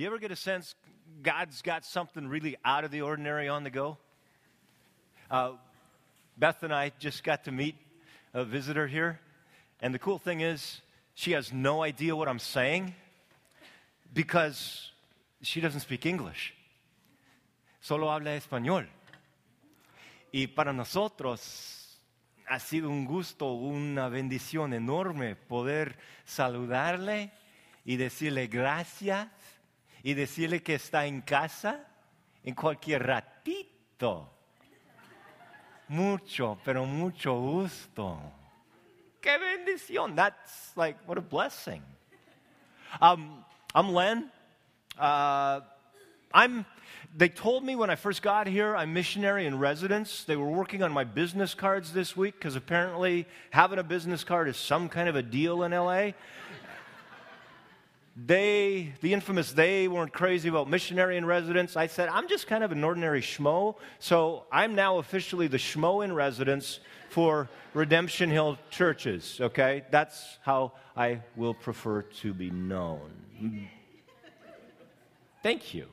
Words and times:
You 0.00 0.06
ever 0.06 0.18
get 0.18 0.30
a 0.30 0.36
sense 0.36 0.74
God's 1.22 1.60
got 1.60 1.84
something 1.84 2.26
really 2.26 2.56
out 2.64 2.84
of 2.84 2.90
the 2.90 3.02
ordinary 3.02 3.48
on 3.50 3.64
the 3.64 3.70
go? 3.70 3.98
Uh, 5.30 5.50
Beth 6.38 6.62
and 6.62 6.72
I 6.72 6.90
just 6.98 7.22
got 7.22 7.44
to 7.44 7.52
meet 7.52 7.74
a 8.32 8.42
visitor 8.42 8.86
here, 8.86 9.20
and 9.82 9.92
the 9.92 9.98
cool 9.98 10.16
thing 10.16 10.40
is, 10.40 10.80
she 11.12 11.32
has 11.32 11.52
no 11.52 11.82
idea 11.82 12.16
what 12.16 12.28
I'm 12.28 12.38
saying 12.38 12.94
because 14.14 14.90
she 15.42 15.60
doesn't 15.60 15.80
speak 15.80 16.06
English. 16.06 16.54
Solo 17.82 18.08
habla 18.08 18.30
español. 18.30 18.86
Y 20.32 20.46
para 20.46 20.72
nosotros 20.72 21.98
ha 22.48 22.58
sido 22.58 22.88
un 22.88 23.04
gusto, 23.04 23.52
una 23.52 24.08
bendición 24.08 24.72
enorme 24.72 25.36
poder 25.36 25.94
saludarle 26.24 27.32
y 27.84 27.96
decirle 27.96 28.46
gracias 28.46 29.28
y 30.02 30.14
decirle 30.14 30.62
que 30.62 30.74
está 30.74 31.06
en 31.06 31.20
casa 31.22 31.86
en 32.44 32.54
cualquier 32.54 33.06
ratito. 33.06 34.30
Mucho, 35.88 36.58
pero 36.64 36.86
mucho 36.86 37.38
gusto. 37.38 38.18
Qué 39.20 39.36
bendición. 39.38 40.14
That's 40.14 40.76
like, 40.76 40.96
what 41.06 41.18
a 41.18 41.20
blessing. 41.20 41.82
Um, 43.00 43.44
I'm 43.74 43.92
Len. 43.92 44.30
Uh, 44.98 45.60
I'm, 46.32 46.64
they 47.16 47.28
told 47.28 47.64
me 47.64 47.74
when 47.74 47.90
I 47.90 47.96
first 47.96 48.22
got 48.22 48.46
here, 48.46 48.76
I'm 48.76 48.92
missionary 48.92 49.46
in 49.46 49.58
residence. 49.58 50.24
They 50.24 50.36
were 50.36 50.48
working 50.48 50.82
on 50.82 50.92
my 50.92 51.04
business 51.04 51.54
cards 51.54 51.92
this 51.92 52.16
week 52.16 52.34
because 52.38 52.56
apparently 52.56 53.26
having 53.50 53.78
a 53.78 53.82
business 53.82 54.24
card 54.24 54.48
is 54.48 54.56
some 54.56 54.88
kind 54.88 55.08
of 55.08 55.16
a 55.16 55.22
deal 55.22 55.64
in 55.64 55.72
LA. 55.72 56.12
They, 58.26 58.92
the 59.00 59.14
infamous 59.14 59.52
they, 59.52 59.88
weren't 59.88 60.12
crazy 60.12 60.48
about 60.48 60.68
missionary 60.68 61.16
in 61.16 61.24
residence. 61.24 61.76
I 61.76 61.86
said, 61.86 62.08
I'm 62.10 62.28
just 62.28 62.46
kind 62.46 62.62
of 62.62 62.72
an 62.72 62.84
ordinary 62.84 63.22
schmo. 63.22 63.76
So 63.98 64.44
I'm 64.52 64.74
now 64.74 64.98
officially 64.98 65.46
the 65.46 65.56
schmo 65.56 66.04
in 66.04 66.12
residence 66.12 66.80
for 67.08 67.48
Redemption 67.72 68.30
Hill 68.30 68.58
churches, 68.70 69.38
okay? 69.40 69.84
That's 69.90 70.38
how 70.42 70.72
I 70.96 71.22
will 71.34 71.54
prefer 71.54 72.02
to 72.02 72.34
be 72.34 72.50
known. 72.50 73.68
Thank 75.42 75.72
you. 75.72 75.86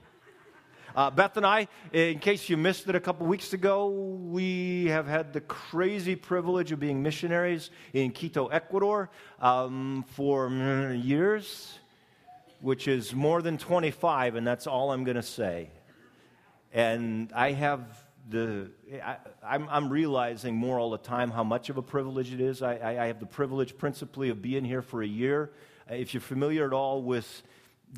Uh, 0.95 1.11
Beth 1.11 1.37
and 1.37 1.45
I, 1.45 1.67
in 1.93 2.19
case 2.19 2.49
you 2.49 2.57
missed 2.57 2.89
it 2.89 2.95
a 2.95 2.99
couple 2.99 3.27
weeks 3.27 3.53
ago, 3.53 3.89
we 3.89 4.85
have 4.85 5.07
had 5.07 5.31
the 5.31 5.41
crazy 5.41 6.15
privilege 6.15 6.71
of 6.71 6.79
being 6.79 7.01
missionaries 7.01 7.69
in 7.93 8.11
Quito, 8.11 8.47
Ecuador 8.47 9.09
um, 9.39 10.03
for 10.15 10.49
years 10.93 11.77
which 12.61 12.87
is 12.87 13.13
more 13.13 13.41
than 13.41 13.57
25, 13.57 14.35
and 14.35 14.45
that's 14.45 14.67
all 14.67 14.91
I'm 14.91 15.03
going 15.03 15.15
to 15.15 15.23
say. 15.23 15.69
And 16.73 17.31
I 17.33 17.51
have 17.51 17.81
the, 18.29 18.71
I, 19.43 19.55
am 19.55 19.89
realizing 19.89 20.55
more 20.55 20.79
all 20.79 20.89
the 20.89 20.97
time 20.97 21.31
how 21.31 21.43
much 21.43 21.69
of 21.69 21.77
a 21.77 21.81
privilege 21.81 22.33
it 22.33 22.41
is. 22.41 22.61
I, 22.61 22.75
I, 22.75 23.03
I 23.03 23.07
have 23.07 23.19
the 23.19 23.25
privilege 23.25 23.77
principally 23.77 24.29
of 24.29 24.41
being 24.41 24.65
here 24.65 24.81
for 24.81 25.01
a 25.01 25.07
year. 25.07 25.51
If 25.89 26.13
you're 26.13 26.21
familiar 26.21 26.65
at 26.65 26.73
all 26.73 27.01
with 27.01 27.43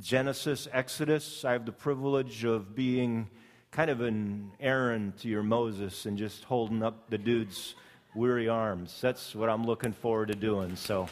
Genesis, 0.02 0.68
Exodus, 0.72 1.44
I 1.44 1.54
have 1.54 1.66
the 1.66 1.72
privilege 1.72 2.44
of 2.44 2.76
being 2.76 3.30
kind 3.72 3.90
of 3.90 4.02
an 4.02 4.52
Aaron 4.60 5.14
to 5.22 5.28
your 5.28 5.44
Moses 5.44 6.06
and 6.06 6.18
just 6.18 6.44
holding 6.44 6.84
up 6.84 7.10
the 7.10 7.18
dude's 7.18 7.76
weary 8.14 8.48
arms. 8.48 9.00
That's 9.02 9.34
what 9.34 9.50
I'm 9.50 9.66
looking 9.66 9.94
forward 9.94 10.28
to 10.28 10.36
doing. 10.36 10.76
So. 10.76 11.08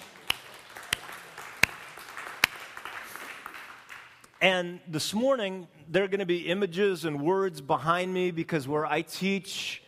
And 4.39 4.81
this 4.87 5.15
morning, 5.15 5.67
there 5.89 6.03
are 6.03 6.07
going 6.07 6.19
to 6.19 6.25
be 6.27 6.47
images 6.47 7.05
and 7.05 7.23
words 7.23 7.59
behind 7.59 8.13
me 8.13 8.29
because 8.29 8.67
where 8.67 8.85
I 8.85 9.01
teach 9.01 9.81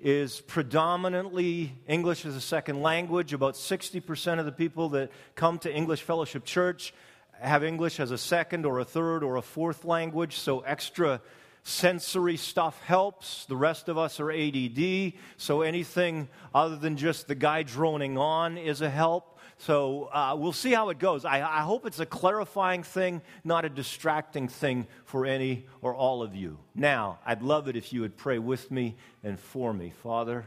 is 0.00 0.40
predominantly 0.42 1.72
English 1.88 2.24
as 2.24 2.36
a 2.36 2.40
second 2.40 2.80
language. 2.82 3.32
About 3.32 3.54
60% 3.54 4.38
of 4.38 4.44
the 4.44 4.52
people 4.52 4.90
that 4.90 5.10
come 5.34 5.58
to 5.58 5.74
English 5.74 6.02
Fellowship 6.02 6.44
Church 6.44 6.94
have 7.40 7.64
English 7.64 7.98
as 7.98 8.12
a 8.12 8.18
second 8.18 8.64
or 8.64 8.78
a 8.78 8.84
third 8.84 9.24
or 9.24 9.34
a 9.36 9.42
fourth 9.42 9.84
language, 9.84 10.36
so 10.36 10.60
extra 10.60 11.20
sensory 11.64 12.36
stuff 12.36 12.80
helps. 12.84 13.44
The 13.46 13.56
rest 13.56 13.88
of 13.88 13.98
us 13.98 14.20
are 14.20 14.30
ADD, 14.30 15.14
so 15.36 15.62
anything 15.62 16.28
other 16.54 16.76
than 16.76 16.96
just 16.96 17.26
the 17.26 17.34
guy 17.34 17.64
droning 17.64 18.16
on 18.16 18.56
is 18.56 18.82
a 18.82 18.88
help. 18.88 19.35
So 19.58 20.04
uh, 20.12 20.36
we'll 20.38 20.52
see 20.52 20.72
how 20.72 20.90
it 20.90 20.98
goes. 20.98 21.24
I, 21.24 21.36
I 21.40 21.60
hope 21.60 21.86
it's 21.86 21.98
a 21.98 22.06
clarifying 22.06 22.82
thing, 22.82 23.22
not 23.42 23.64
a 23.64 23.68
distracting 23.68 24.48
thing 24.48 24.86
for 25.04 25.24
any 25.24 25.66
or 25.80 25.94
all 25.94 26.22
of 26.22 26.34
you. 26.34 26.58
Now, 26.74 27.18
I'd 27.24 27.42
love 27.42 27.66
it 27.68 27.76
if 27.76 27.92
you 27.92 28.02
would 28.02 28.16
pray 28.16 28.38
with 28.38 28.70
me 28.70 28.96
and 29.24 29.40
for 29.40 29.72
me. 29.72 29.92
Father, 30.02 30.44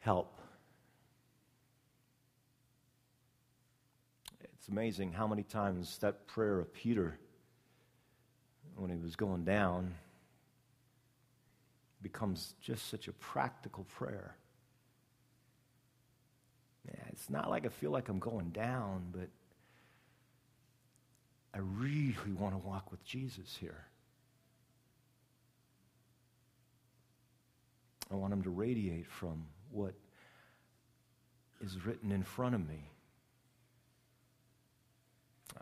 help. 0.00 0.40
It's 4.42 4.68
amazing 4.68 5.12
how 5.12 5.28
many 5.28 5.44
times 5.44 5.98
that 5.98 6.26
prayer 6.26 6.58
of 6.58 6.72
Peter, 6.72 7.18
when 8.76 8.90
he 8.90 8.96
was 8.96 9.14
going 9.14 9.44
down, 9.44 9.94
becomes 12.02 12.54
just 12.60 12.88
such 12.88 13.08
a 13.08 13.12
practical 13.12 13.84
prayer. 13.84 14.36
Yeah, 16.86 17.00
it's 17.08 17.30
not 17.30 17.48
like 17.48 17.64
I 17.64 17.68
feel 17.68 17.90
like 17.90 18.08
I'm 18.08 18.18
going 18.18 18.50
down, 18.50 19.06
but 19.12 19.28
I 21.54 21.58
really 21.58 22.32
want 22.38 22.54
to 22.54 22.66
walk 22.66 22.90
with 22.90 23.04
Jesus 23.04 23.56
here. 23.60 23.84
I 28.10 28.14
want 28.14 28.32
him 28.32 28.42
to 28.42 28.50
radiate 28.50 29.06
from 29.06 29.46
what 29.70 29.94
is 31.64 31.86
written 31.86 32.10
in 32.12 32.22
front 32.22 32.54
of 32.54 32.68
me. 32.68 32.90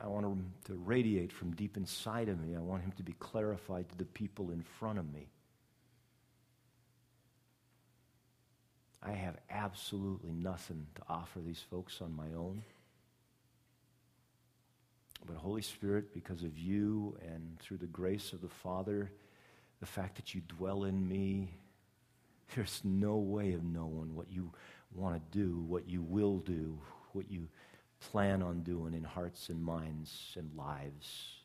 I 0.03 0.07
want 0.07 0.25
him 0.25 0.53
to 0.65 0.75
radiate 0.75 1.33
from 1.33 1.53
deep 1.53 1.77
inside 1.77 2.28
of 2.28 2.41
me. 2.41 2.57
I 2.57 2.61
want 2.61 2.83
him 2.83 2.93
to 2.93 3.03
be 3.03 3.12
clarified 3.19 3.89
to 3.91 3.99
the 3.99 4.05
people 4.05 4.51
in 4.51 4.62
front 4.62 4.99
of 4.99 5.12
me. 5.12 5.28
I 9.03 9.12
have 9.12 9.37
absolutely 9.50 10.33
nothing 10.33 10.87
to 10.97 11.03
offer 11.09 11.41
these 11.41 11.65
folks 11.71 12.00
on 12.03 12.15
my 12.15 12.27
own. 12.37 12.62
But, 15.27 15.37
Holy 15.37 15.62
Spirit, 15.62 16.12
because 16.12 16.43
of 16.43 16.59
you 16.59 17.16
and 17.27 17.59
through 17.60 17.78
the 17.78 17.87
grace 17.87 18.33
of 18.33 18.41
the 18.41 18.49
Father, 18.49 19.10
the 19.81 19.87
fact 19.87 20.16
that 20.16 20.34
you 20.34 20.43
dwell 20.49 20.84
in 20.84 21.06
me, 21.06 21.50
there's 22.55 22.81
no 22.84 23.16
way 23.16 23.53
of 23.53 23.65
knowing 23.65 24.15
what 24.15 24.31
you 24.31 24.53
want 24.94 25.15
to 25.15 25.39
do, 25.39 25.65
what 25.66 25.89
you 25.89 26.03
will 26.03 26.39
do, 26.39 26.78
what 27.12 27.31
you 27.31 27.49
plan 28.00 28.43
on 28.43 28.62
doing 28.62 28.94
in 28.94 29.05
hearts 29.05 29.49
and 29.50 29.62
minds 29.62 30.34
and 30.37 30.50
lives 30.56 31.37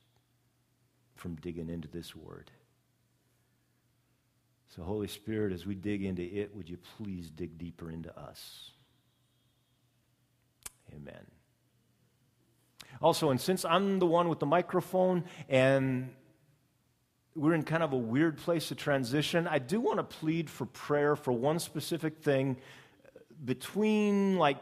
from 1.15 1.35
digging 1.35 1.69
into 1.69 1.88
this 1.88 2.15
word. 2.15 2.49
So, 4.69 4.83
Holy 4.83 5.07
Spirit, 5.07 5.53
as 5.53 5.65
we 5.65 5.75
dig 5.75 6.03
into 6.03 6.23
it, 6.23 6.55
would 6.55 6.69
you 6.69 6.77
please 6.97 7.29
dig 7.29 7.57
deeper 7.57 7.89
into 7.89 8.17
us? 8.17 8.71
Amen. 10.93 11.25
Also, 13.01 13.29
and 13.29 13.39
since 13.39 13.65
I'm 13.65 13.99
the 13.99 14.05
one 14.05 14.29
with 14.29 14.39
the 14.39 14.45
microphone 14.45 15.25
and 15.49 16.09
we're 17.35 17.53
in 17.53 17.63
kind 17.63 17.83
of 17.83 17.91
a 17.91 17.97
weird 17.97 18.37
place 18.37 18.69
to 18.69 18.75
transition, 18.75 19.47
I 19.47 19.59
do 19.59 19.81
want 19.81 19.97
to 19.97 20.03
plead 20.03 20.49
for 20.49 20.65
prayer 20.65 21.15
for 21.15 21.33
one 21.33 21.59
specific 21.59 22.19
thing 22.19 22.57
between 23.43 24.37
like 24.37 24.57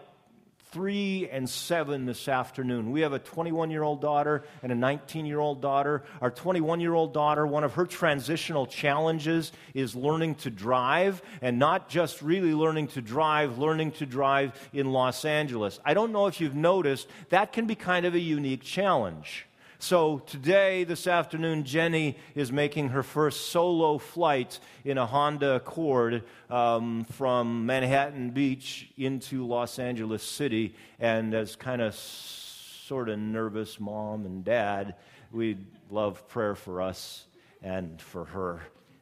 3 0.74 1.30
and 1.32 1.48
7 1.48 2.06
this 2.08 2.28
afternoon. 2.28 2.92
We 2.92 3.02
have 3.02 3.14
a 3.14 3.20
21 3.20 3.70
year 3.70 3.84
old 3.84 4.02
daughter 4.02 4.44
and 4.64 4.72
a 4.72 4.76
19 4.76 5.28
year 5.28 5.40
old 5.40 5.62
daughter. 5.62 6.04
Our 6.20 6.32
21 6.32 6.80
year 6.80 6.96
old 6.96 7.14
daughter, 7.14 7.46
one 7.46 7.64
of 7.64 7.76
her 7.76 7.86
transitional 7.86 8.66
challenges 8.66 9.52
is 9.76 9.96
learning 9.96 10.36
to 10.36 10.50
drive, 10.50 11.22
and 11.44 11.60
not 11.60 11.90
just 11.90 12.24
really 12.24 12.56
learning 12.56 12.88
to 12.88 13.02
drive, 13.02 13.60
learning 13.60 13.92
to 13.94 14.08
drive 14.08 14.70
in 14.74 14.92
Los 14.92 15.26
Angeles. 15.26 15.80
I 15.86 15.94
don't 15.94 16.12
know 16.12 16.26
if 16.26 16.42
you've 16.42 16.56
noticed, 16.56 17.08
that 17.30 17.54
can 17.54 17.68
be 17.68 17.76
kind 17.76 18.08
of 18.08 18.16
a 18.16 18.20
unique 18.20 18.64
challenge. 18.64 19.46
So 19.84 20.20
today, 20.20 20.86
this 20.86 21.08
afternoon, 21.08 21.66
Jenny 21.66 22.16
is 22.36 22.54
making 22.54 22.88
her 22.92 23.04
first 23.04 23.50
solo 23.50 23.98
flight 23.98 24.62
in 24.86 24.98
a 24.98 25.06
Honda 25.06 25.56
Accord 25.56 26.24
um, 26.50 27.04
from 27.04 27.66
Manhattan 27.66 28.30
Beach 28.30 28.90
into 28.96 29.46
Los 29.46 29.80
Angeles 29.80 30.24
City. 30.24 30.74
And 31.02 31.34
as 31.34 31.58
kind 31.58 31.82
of 31.82 31.96
sort 31.96 33.10
of 33.10 33.20
nervous 33.20 33.78
mom 33.78 34.26
and 34.26 34.46
dad, 34.46 34.96
we'd 35.34 35.66
love 35.90 36.30
prayer 36.30 36.56
for 36.56 36.82
us 36.82 37.26
and 37.62 38.02
for 38.02 38.24
her, 38.24 38.62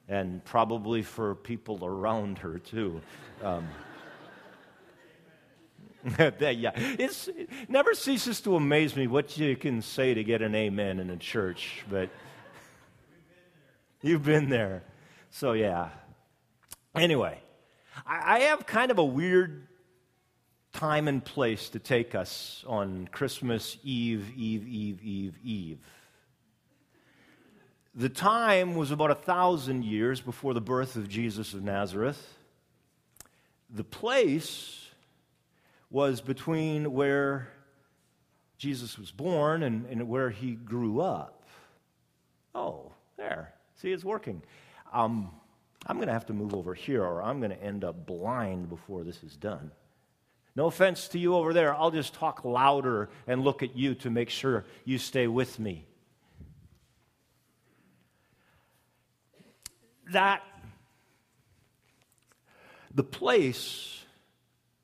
and 0.10 0.44
probably 0.46 1.04
for 1.04 1.36
people 1.36 1.86
around 1.86 2.40
her 2.40 2.58
too. 2.58 3.00
Um, 3.44 3.68
yeah, 6.20 6.72
it's, 6.76 7.28
it 7.28 7.50
never 7.70 7.94
ceases 7.94 8.42
to 8.42 8.56
amaze 8.56 8.96
me 8.96 9.08
what 9.08 9.38
you 9.38 9.56
can 9.56 9.82
say 9.82 10.14
to 10.14 10.24
get 10.24 10.42
an 10.42 10.56
amen 10.56 11.00
in 11.00 11.10
a 11.10 11.18
church, 11.18 11.84
but 11.90 12.10
you've 14.02 14.24
been 14.24 14.50
there. 14.50 14.84
So, 15.30 15.54
yeah. 15.54 15.90
Anyway, 16.96 17.40
I, 18.06 18.38
I 18.38 18.40
have 18.42 18.66
kind 18.66 18.90
of 18.90 18.98
a 18.98 19.06
weird 19.06 19.68
time 20.74 21.08
and 21.08 21.24
place 21.24 21.70
to 21.70 21.80
take 21.80 22.16
us 22.16 22.64
on 22.68 23.08
Christmas 23.12 23.78
Eve, 23.84 24.32
Eve, 24.36 24.68
Eve, 24.68 25.04
Eve, 25.04 25.40
Eve. 25.44 25.80
The 27.94 28.10
time 28.10 28.76
was 28.76 28.92
about 28.92 29.12
a 29.12 29.16
thousand 29.16 29.84
years 29.84 30.22
before 30.22 30.54
the 30.54 30.62
birth 30.62 30.96
of 30.96 31.10
Jesus 31.10 31.54
of 31.54 31.62
Nazareth. 31.62 32.38
The 33.70 33.84
place 33.84 34.81
was 35.92 36.22
between 36.22 36.94
where 36.94 37.50
Jesus 38.58 38.98
was 38.98 39.12
born 39.12 39.62
and, 39.62 39.86
and 39.88 40.08
where 40.08 40.30
he 40.30 40.54
grew 40.54 41.02
up. 41.02 41.44
Oh, 42.56 42.94
there. 43.18 43.54
See, 43.76 43.92
it's 43.92 44.04
working. 44.04 44.42
Um, 44.94 45.32
I'm 45.86 45.98
going 45.98 46.08
to 46.08 46.14
have 46.14 46.28
to 46.28 46.34
move 46.34 46.54
over 46.54 46.74
here 46.74 47.04
or 47.04 47.22
I'm 47.22 47.40
going 47.40 47.52
to 47.52 47.62
end 47.62 47.84
up 47.84 48.06
blind 48.06 48.70
before 48.70 49.04
this 49.04 49.22
is 49.24 49.36
done. 49.36 49.72
No 50.56 50.68
offense 50.68 51.08
to 51.10 51.20
you 51.20 51.36
over 51.36 51.54
there. 51.54 51.74
I'll 51.74 51.92
just 51.92 52.14
talk 52.14 52.46
louder 52.46 53.10
and 53.26 53.44
look 53.44 53.64
at 53.64 53.76
you 53.76 53.96
to 53.96 54.10
make 54.10 54.30
sure 54.30 54.66
you 54.86 54.98
stay 54.98 55.28
with 55.28 55.60
me. 55.60 55.86
That 60.12 60.44
the 62.94 63.04
place 63.04 64.04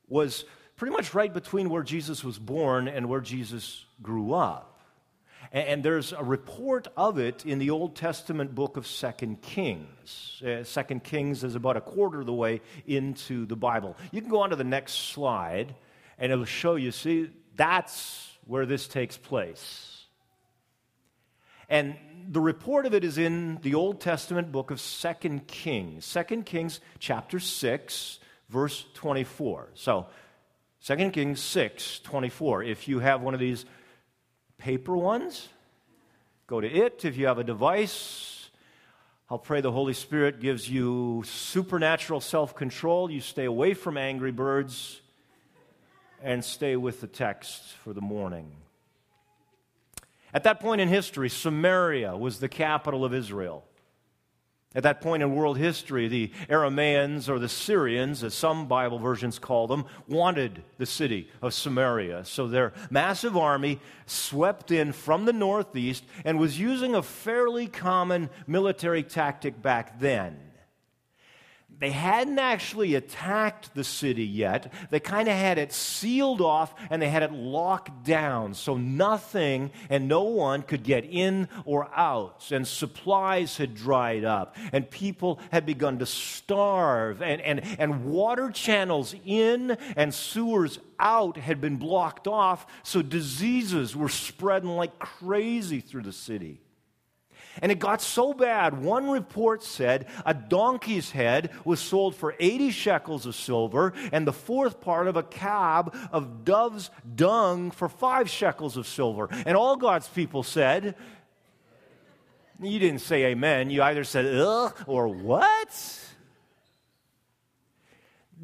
was 0.08 0.44
pretty 0.78 0.94
much 0.94 1.12
right 1.12 1.34
between 1.34 1.68
where 1.68 1.82
Jesus 1.82 2.24
was 2.24 2.38
born 2.38 2.88
and 2.88 3.08
where 3.08 3.20
Jesus 3.20 3.84
grew 4.00 4.32
up. 4.32 4.80
And, 5.50 5.82
there's 5.82 6.12
a 6.12 6.22
report 6.22 6.88
of 6.94 7.18
it 7.18 7.46
in 7.46 7.58
the 7.58 7.70
Old 7.70 7.96
Testament 7.96 8.54
book 8.54 8.76
of 8.76 8.86
Second 8.86 9.40
Kings. 9.40 10.42
Uh, 10.46 10.62
Second 10.62 11.04
Kings 11.04 11.42
is 11.42 11.54
about 11.54 11.78
a 11.78 11.80
quarter 11.80 12.20
of 12.20 12.26
the 12.26 12.34
way 12.34 12.60
into 12.86 13.46
the 13.46 13.56
Bible. 13.56 13.96
You 14.12 14.20
can 14.20 14.28
go 14.28 14.40
on 14.40 14.50
to 14.50 14.56
the 14.56 14.64
next 14.64 14.92
slide, 15.10 15.74
and 16.18 16.30
it'll 16.30 16.44
show 16.44 16.74
you. 16.74 16.92
See, 16.92 17.30
that's 17.56 18.30
where 18.46 18.66
this 18.66 18.86
takes 18.88 19.16
place. 19.16 20.04
And 21.70 21.96
the 22.28 22.42
report 22.42 22.84
of 22.84 22.92
it 22.92 23.02
is 23.02 23.16
in 23.16 23.58
the 23.62 23.74
Old 23.74 24.02
Testament 24.02 24.52
book 24.52 24.70
of 24.70 24.82
Second 24.82 25.46
Kings. 25.46 26.04
Second 26.04 26.44
Kings 26.44 26.80
chapter 26.98 27.40
6, 27.40 28.18
verse 28.50 28.84
24. 28.92 29.70
So 29.72 30.08
2 30.84 31.10
Kings 31.10 31.40
6 31.40 32.00
24. 32.00 32.62
If 32.62 32.88
you 32.88 33.00
have 33.00 33.20
one 33.20 33.34
of 33.34 33.40
these 33.40 33.66
paper 34.58 34.96
ones, 34.96 35.48
go 36.46 36.60
to 36.60 36.68
it. 36.68 37.04
If 37.04 37.16
you 37.16 37.26
have 37.26 37.38
a 37.38 37.44
device, 37.44 38.50
I'll 39.30 39.38
pray 39.38 39.60
the 39.60 39.72
Holy 39.72 39.92
Spirit 39.92 40.40
gives 40.40 40.70
you 40.70 41.22
supernatural 41.26 42.20
self 42.20 42.54
control. 42.54 43.10
You 43.10 43.20
stay 43.20 43.44
away 43.44 43.74
from 43.74 43.98
Angry 43.98 44.32
Birds 44.32 45.00
and 46.22 46.44
stay 46.44 46.76
with 46.76 47.00
the 47.00 47.06
text 47.06 47.62
for 47.84 47.92
the 47.92 48.00
morning. 48.00 48.50
At 50.32 50.44
that 50.44 50.60
point 50.60 50.80
in 50.80 50.88
history, 50.88 51.28
Samaria 51.28 52.16
was 52.16 52.40
the 52.40 52.48
capital 52.48 53.04
of 53.04 53.14
Israel. 53.14 53.67
At 54.74 54.82
that 54.82 55.00
point 55.00 55.22
in 55.22 55.34
world 55.34 55.56
history, 55.56 56.08
the 56.08 56.30
Aramaeans 56.50 57.28
or 57.28 57.38
the 57.38 57.48
Syrians, 57.48 58.22
as 58.22 58.34
some 58.34 58.68
Bible 58.68 58.98
versions 58.98 59.38
call 59.38 59.66
them, 59.66 59.86
wanted 60.06 60.62
the 60.76 60.84
city 60.84 61.28
of 61.40 61.54
Samaria. 61.54 62.26
So 62.26 62.46
their 62.46 62.74
massive 62.90 63.36
army 63.36 63.80
swept 64.04 64.70
in 64.70 64.92
from 64.92 65.24
the 65.24 65.32
northeast 65.32 66.04
and 66.24 66.38
was 66.38 66.60
using 66.60 66.94
a 66.94 67.02
fairly 67.02 67.66
common 67.66 68.28
military 68.46 69.02
tactic 69.02 69.62
back 69.62 69.98
then 70.00 70.47
they 71.80 71.90
hadn't 71.90 72.40
actually 72.40 72.96
attacked 72.96 73.74
the 73.74 73.84
city 73.84 74.24
yet. 74.24 74.72
They 74.90 74.98
kind 74.98 75.28
of 75.28 75.34
had 75.34 75.58
it 75.58 75.72
sealed 75.72 76.40
off 76.40 76.74
and 76.90 77.00
they 77.00 77.08
had 77.08 77.22
it 77.22 77.32
locked 77.32 78.04
down 78.04 78.54
so 78.54 78.76
nothing 78.76 79.70
and 79.88 80.08
no 80.08 80.24
one 80.24 80.62
could 80.62 80.82
get 80.82 81.04
in 81.04 81.48
or 81.64 81.88
out. 81.96 82.50
And 82.50 82.66
supplies 82.66 83.56
had 83.58 83.76
dried 83.76 84.24
up 84.24 84.56
and 84.72 84.90
people 84.90 85.38
had 85.52 85.66
begun 85.66 86.00
to 86.00 86.06
starve. 86.06 87.22
And, 87.22 87.40
and, 87.42 87.62
and 87.78 88.06
water 88.06 88.50
channels 88.50 89.14
in 89.24 89.72
and 89.96 90.12
sewers 90.12 90.80
out 90.98 91.36
had 91.36 91.60
been 91.60 91.76
blocked 91.76 92.26
off, 92.26 92.66
so 92.82 93.02
diseases 93.02 93.94
were 93.94 94.08
spreading 94.08 94.70
like 94.70 94.98
crazy 94.98 95.80
through 95.80 96.02
the 96.02 96.12
city. 96.12 96.60
And 97.62 97.72
it 97.72 97.78
got 97.78 98.00
so 98.00 98.32
bad, 98.32 98.82
one 98.82 99.10
report 99.10 99.62
said 99.62 100.06
a 100.24 100.34
donkey's 100.34 101.10
head 101.10 101.50
was 101.64 101.80
sold 101.80 102.14
for 102.14 102.34
80 102.38 102.70
shekels 102.70 103.26
of 103.26 103.34
silver, 103.34 103.92
and 104.12 104.26
the 104.26 104.32
fourth 104.32 104.80
part 104.80 105.06
of 105.08 105.16
a 105.16 105.22
cab 105.22 105.94
of 106.12 106.44
dove's 106.44 106.90
dung 107.14 107.70
for 107.70 107.88
five 107.88 108.28
shekels 108.28 108.76
of 108.76 108.86
silver. 108.86 109.28
And 109.46 109.56
all 109.56 109.76
God's 109.76 110.08
people 110.08 110.42
said, 110.42 110.94
You 112.60 112.78
didn't 112.78 113.00
say 113.00 113.26
amen. 113.26 113.70
You 113.70 113.82
either 113.82 114.04
said, 114.04 114.26
ugh, 114.26 114.74
or 114.86 115.08
what? 115.08 116.04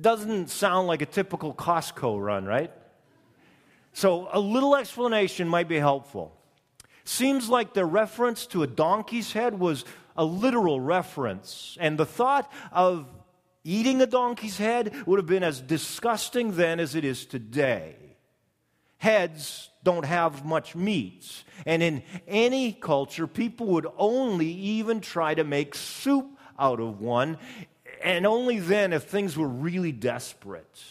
Doesn't 0.00 0.50
sound 0.50 0.88
like 0.88 1.02
a 1.02 1.06
typical 1.06 1.54
Costco 1.54 2.20
run, 2.20 2.44
right? 2.44 2.72
So 3.92 4.28
a 4.32 4.40
little 4.40 4.74
explanation 4.74 5.48
might 5.48 5.68
be 5.68 5.78
helpful. 5.78 6.36
Seems 7.04 7.48
like 7.48 7.74
the 7.74 7.84
reference 7.84 8.46
to 8.46 8.62
a 8.62 8.66
donkey's 8.66 9.32
head 9.32 9.58
was 9.58 9.84
a 10.16 10.24
literal 10.24 10.80
reference. 10.80 11.76
And 11.80 11.98
the 11.98 12.06
thought 12.06 12.50
of 12.72 13.06
eating 13.62 14.00
a 14.00 14.06
donkey's 14.06 14.58
head 14.58 14.94
would 15.06 15.18
have 15.18 15.26
been 15.26 15.42
as 15.42 15.60
disgusting 15.60 16.52
then 16.52 16.80
as 16.80 16.94
it 16.94 17.04
is 17.04 17.26
today. 17.26 17.96
Heads 18.98 19.68
don't 19.82 20.06
have 20.06 20.46
much 20.46 20.74
meat. 20.74 21.44
And 21.66 21.82
in 21.82 22.02
any 22.26 22.72
culture, 22.72 23.26
people 23.26 23.66
would 23.68 23.86
only 23.98 24.50
even 24.50 25.00
try 25.00 25.34
to 25.34 25.44
make 25.44 25.74
soup 25.74 26.38
out 26.58 26.80
of 26.80 27.00
one, 27.00 27.36
and 28.02 28.26
only 28.26 28.60
then 28.60 28.92
if 28.92 29.04
things 29.04 29.36
were 29.36 29.48
really 29.48 29.92
desperate. 29.92 30.82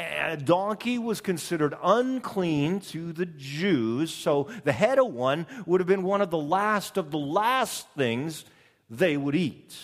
A 0.00 0.36
donkey 0.36 0.98
was 0.98 1.20
considered 1.20 1.74
unclean 1.82 2.80
to 2.80 3.12
the 3.12 3.26
Jews, 3.26 4.12
so 4.12 4.48
the 4.64 4.72
head 4.72 4.98
of 4.98 5.12
one 5.12 5.46
would 5.66 5.80
have 5.80 5.88
been 5.88 6.02
one 6.02 6.22
of 6.22 6.30
the 6.30 6.38
last 6.38 6.96
of 6.96 7.10
the 7.10 7.18
last 7.18 7.86
things 7.90 8.44
they 8.88 9.16
would 9.16 9.34
eat. 9.34 9.76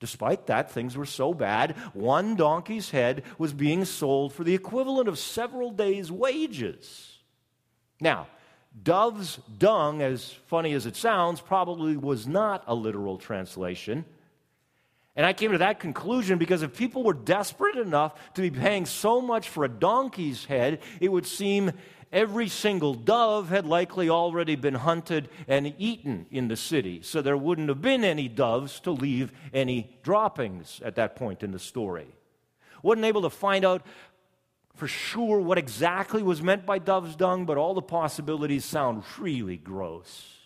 Despite 0.00 0.46
that, 0.46 0.70
things 0.70 0.96
were 0.96 1.06
so 1.06 1.34
bad, 1.34 1.76
one 1.92 2.34
donkey's 2.34 2.90
head 2.90 3.22
was 3.38 3.52
being 3.52 3.84
sold 3.84 4.32
for 4.32 4.42
the 4.42 4.54
equivalent 4.54 5.08
of 5.08 5.18
several 5.18 5.70
days' 5.70 6.10
wages. 6.10 7.18
Now, 8.00 8.26
dove's 8.82 9.36
dung, 9.58 10.02
as 10.02 10.32
funny 10.46 10.72
as 10.72 10.86
it 10.86 10.96
sounds, 10.96 11.40
probably 11.40 11.96
was 11.96 12.26
not 12.26 12.64
a 12.66 12.74
literal 12.74 13.18
translation. 13.18 14.04
And 15.14 15.26
I 15.26 15.32
came 15.34 15.52
to 15.52 15.58
that 15.58 15.78
conclusion 15.78 16.38
because 16.38 16.62
if 16.62 16.76
people 16.76 17.02
were 17.02 17.12
desperate 17.12 17.76
enough 17.76 18.14
to 18.34 18.42
be 18.42 18.50
paying 18.50 18.86
so 18.86 19.20
much 19.20 19.48
for 19.48 19.64
a 19.64 19.68
donkey's 19.68 20.46
head, 20.46 20.80
it 21.00 21.12
would 21.12 21.26
seem 21.26 21.72
every 22.10 22.48
single 22.48 22.94
dove 22.94 23.50
had 23.50 23.66
likely 23.66 24.08
already 24.08 24.56
been 24.56 24.74
hunted 24.74 25.28
and 25.46 25.74
eaten 25.78 26.26
in 26.30 26.48
the 26.48 26.56
city. 26.56 27.00
So 27.02 27.20
there 27.20 27.36
wouldn't 27.36 27.68
have 27.68 27.82
been 27.82 28.04
any 28.04 28.28
doves 28.28 28.80
to 28.80 28.90
leave 28.90 29.32
any 29.52 29.98
droppings 30.02 30.80
at 30.84 30.94
that 30.96 31.16
point 31.16 31.42
in 31.42 31.52
the 31.52 31.58
story. 31.58 32.08
Wasn't 32.82 33.04
able 33.04 33.22
to 33.22 33.30
find 33.30 33.64
out 33.64 33.84
for 34.74 34.88
sure 34.88 35.40
what 35.40 35.58
exactly 35.58 36.22
was 36.22 36.42
meant 36.42 36.64
by 36.64 36.78
dove's 36.78 37.16
dung, 37.16 37.44
but 37.44 37.58
all 37.58 37.74
the 37.74 37.82
possibilities 37.82 38.64
sound 38.64 39.04
really 39.18 39.58
gross. 39.58 40.38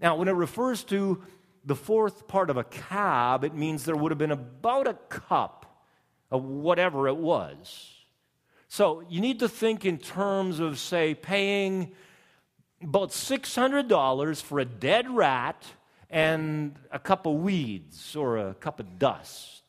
Now, 0.00 0.16
when 0.16 0.28
it 0.28 0.32
refers 0.32 0.84
to 0.84 1.22
the 1.68 1.76
fourth 1.76 2.26
part 2.26 2.48
of 2.48 2.56
a 2.56 2.64
cab, 2.64 3.44
it 3.44 3.54
means 3.54 3.84
there 3.84 3.94
would 3.94 4.10
have 4.10 4.18
been 4.18 4.32
about 4.32 4.88
a 4.88 4.94
cup 4.94 5.84
of 6.30 6.42
whatever 6.42 7.08
it 7.08 7.16
was. 7.16 7.94
So 8.68 9.02
you 9.08 9.20
need 9.20 9.40
to 9.40 9.48
think 9.48 9.84
in 9.84 9.98
terms 9.98 10.60
of, 10.60 10.78
say, 10.78 11.14
paying 11.14 11.92
about 12.82 13.10
$600 13.10 14.42
for 14.42 14.60
a 14.60 14.64
dead 14.64 15.10
rat 15.10 15.62
and 16.08 16.74
a 16.90 16.98
cup 16.98 17.26
of 17.26 17.34
weeds 17.34 18.16
or 18.16 18.38
a 18.38 18.54
cup 18.54 18.80
of 18.80 18.98
dust. 18.98 19.62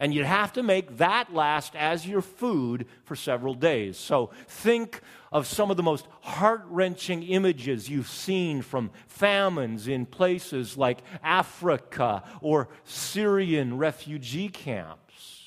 And 0.00 0.12
you'd 0.12 0.26
have 0.26 0.52
to 0.54 0.62
make 0.62 0.98
that 0.98 1.32
last 1.32 1.76
as 1.76 2.06
your 2.06 2.20
food 2.20 2.86
for 3.04 3.14
several 3.14 3.54
days. 3.54 3.96
So 3.96 4.30
think 4.48 5.00
of 5.36 5.46
some 5.46 5.70
of 5.70 5.76
the 5.76 5.82
most 5.82 6.06
heart 6.22 6.62
wrenching 6.70 7.22
images 7.22 7.90
you've 7.90 8.08
seen 8.08 8.62
from 8.62 8.90
famines 9.06 9.86
in 9.86 10.06
places 10.06 10.78
like 10.78 11.00
Africa 11.22 12.24
or 12.40 12.70
Syrian 12.84 13.76
refugee 13.76 14.48
camps. 14.48 15.42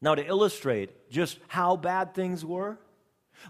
Now, 0.00 0.14
to 0.14 0.26
illustrate 0.26 1.10
just 1.10 1.38
how 1.48 1.76
bad 1.76 2.14
things 2.14 2.42
were, 2.42 2.78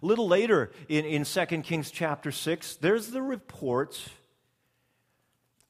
a 0.02 0.04
little 0.04 0.26
later 0.26 0.72
in, 0.88 1.04
in 1.04 1.22
2 1.24 1.46
Kings 1.62 1.92
chapter 1.92 2.32
6, 2.32 2.74
there's 2.78 3.12
the 3.12 3.22
report 3.22 4.02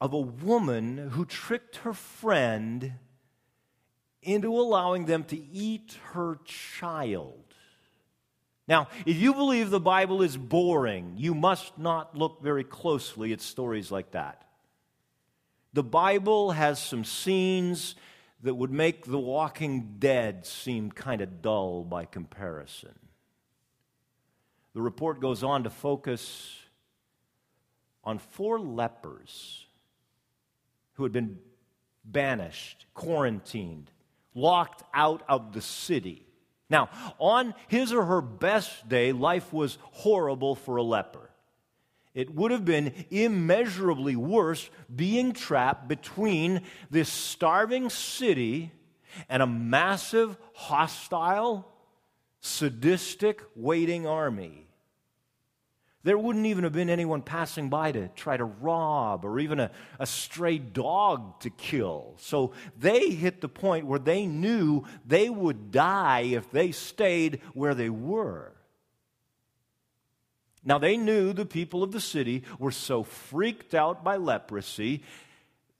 of 0.01 0.13
a 0.13 0.19
woman 0.19 1.09
who 1.11 1.23
tricked 1.23 1.75
her 1.77 1.93
friend 1.93 2.93
into 4.23 4.51
allowing 4.51 5.05
them 5.05 5.23
to 5.25 5.39
eat 5.39 5.99
her 6.13 6.39
child. 6.45 7.50
Now, 8.67 8.87
if 9.05 9.17
you 9.17 9.33
believe 9.33 9.69
the 9.69 9.79
Bible 9.79 10.21
is 10.21 10.37
boring, 10.37 11.15
you 11.17 11.33
must 11.33 11.77
not 11.77 12.17
look 12.17 12.41
very 12.41 12.63
closely 12.63 13.33
at 13.33 13.41
stories 13.41 13.91
like 13.91 14.11
that. 14.11 14.45
The 15.73 15.83
Bible 15.83 16.51
has 16.51 16.81
some 16.81 17.03
scenes 17.03 17.95
that 18.43 18.55
would 18.55 18.71
make 18.71 19.05
The 19.05 19.19
Walking 19.19 19.95
Dead 19.99 20.45
seem 20.45 20.91
kind 20.91 21.21
of 21.21 21.41
dull 21.41 21.83
by 21.83 22.05
comparison. 22.05 22.97
The 24.73 24.81
report 24.81 25.19
goes 25.19 25.43
on 25.43 25.63
to 25.63 25.69
focus 25.69 26.57
on 28.03 28.19
four 28.19 28.59
lepers 28.59 29.65
who 30.93 31.03
had 31.03 31.11
been 31.11 31.39
banished, 32.03 32.85
quarantined, 32.93 33.91
locked 34.33 34.83
out 34.93 35.23
of 35.27 35.53
the 35.53 35.61
city. 35.61 36.25
Now, 36.71 36.89
on 37.19 37.53
his 37.67 37.91
or 37.91 38.05
her 38.05 38.21
best 38.21 38.87
day, 38.87 39.11
life 39.11 39.51
was 39.51 39.77
horrible 39.81 40.55
for 40.55 40.77
a 40.77 40.83
leper. 40.83 41.29
It 42.13 42.33
would 42.33 42.51
have 42.51 42.63
been 42.63 43.05
immeasurably 43.11 44.15
worse 44.15 44.69
being 44.93 45.33
trapped 45.33 45.89
between 45.89 46.61
this 46.89 47.09
starving 47.09 47.89
city 47.89 48.71
and 49.27 49.43
a 49.43 49.47
massive, 49.47 50.37
hostile, 50.53 51.67
sadistic, 52.39 53.41
waiting 53.53 54.07
army. 54.07 54.70
There 56.03 56.17
wouldn't 56.17 56.47
even 56.47 56.63
have 56.63 56.73
been 56.73 56.89
anyone 56.89 57.21
passing 57.21 57.69
by 57.69 57.91
to 57.91 58.07
try 58.09 58.35
to 58.35 58.43
rob 58.43 59.23
or 59.23 59.39
even 59.39 59.59
a, 59.59 59.69
a 59.99 60.07
stray 60.07 60.57
dog 60.57 61.39
to 61.41 61.51
kill. 61.51 62.15
So 62.17 62.53
they 62.77 63.11
hit 63.11 63.39
the 63.39 63.47
point 63.47 63.85
where 63.85 63.99
they 63.99 64.25
knew 64.25 64.83
they 65.05 65.29
would 65.29 65.71
die 65.71 66.21
if 66.21 66.49
they 66.49 66.71
stayed 66.71 67.41
where 67.53 67.75
they 67.75 67.89
were. 67.89 68.53
Now, 70.63 70.77
they 70.77 70.97
knew 70.97 71.33
the 71.33 71.45
people 71.45 71.83
of 71.83 71.91
the 71.91 71.99
city 71.99 72.43
were 72.59 72.71
so 72.71 73.03
freaked 73.03 73.73
out 73.73 74.03
by 74.03 74.17
leprosy, 74.17 75.03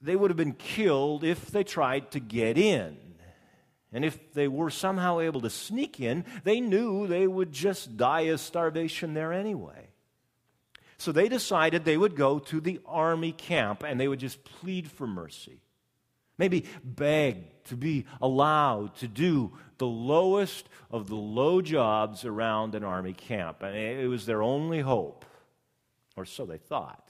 they 0.01 0.15
would 0.15 0.31
have 0.31 0.37
been 0.37 0.53
killed 0.53 1.23
if 1.23 1.51
they 1.51 1.63
tried 1.63 2.11
to 2.11 2.19
get 2.19 2.57
in. 2.57 2.97
And 3.93 4.05
if 4.05 4.33
they 4.33 4.47
were 4.47 4.69
somehow 4.69 5.19
able 5.19 5.41
to 5.41 5.49
sneak 5.49 5.99
in, 5.99 6.25
they 6.43 6.59
knew 6.59 7.05
they 7.05 7.27
would 7.27 7.51
just 7.51 7.97
die 7.97 8.21
of 8.21 8.39
starvation 8.39 9.13
there 9.13 9.33
anyway. 9.33 9.90
So 11.01 11.12
they 11.12 11.29
decided 11.29 11.84
they 11.84 11.98
would 11.98 12.15
go 12.15 12.38
to 12.38 12.62
the 12.62 12.79
army 12.86 13.31
camp 13.31 13.81
and 13.81 14.00
they 14.00 14.08
would 14.08 14.20
just 14.20 14.43
plead 14.43 14.91
for 14.91 15.08
mercy. 15.08 15.60
Maybe 16.38 16.65
beg 16.84 17.63
to 17.63 17.75
be 17.75 18.05
allowed 18.22 18.96
to 18.98 19.08
do 19.08 19.51
the 19.79 19.88
lowest 19.88 20.70
of 20.91 21.10
the 21.10 21.15
low 21.15 21.60
jobs 21.60 22.24
around 22.24 22.75
an 22.75 22.84
army 22.84 23.13
camp. 23.13 23.63
And 23.63 23.75
it 23.75 24.08
was 24.10 24.27
their 24.27 24.43
only 24.43 24.81
hope, 24.81 25.25
or 26.15 26.24
so 26.24 26.46
they 26.46 26.60
thought. 26.60 27.10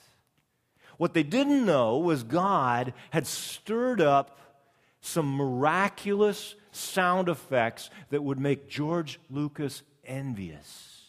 What 0.95 1.13
they 1.13 1.23
didn't 1.23 1.65
know 1.65 1.97
was 1.97 2.23
God 2.23 2.93
had 3.09 3.27
stirred 3.27 3.99
up 3.99 4.39
some 5.01 5.35
miraculous 5.35 6.55
sound 6.71 7.27
effects 7.27 7.89
that 8.09 8.23
would 8.23 8.39
make 8.39 8.69
George 8.69 9.19
Lucas 9.29 9.83
envious. 10.05 11.00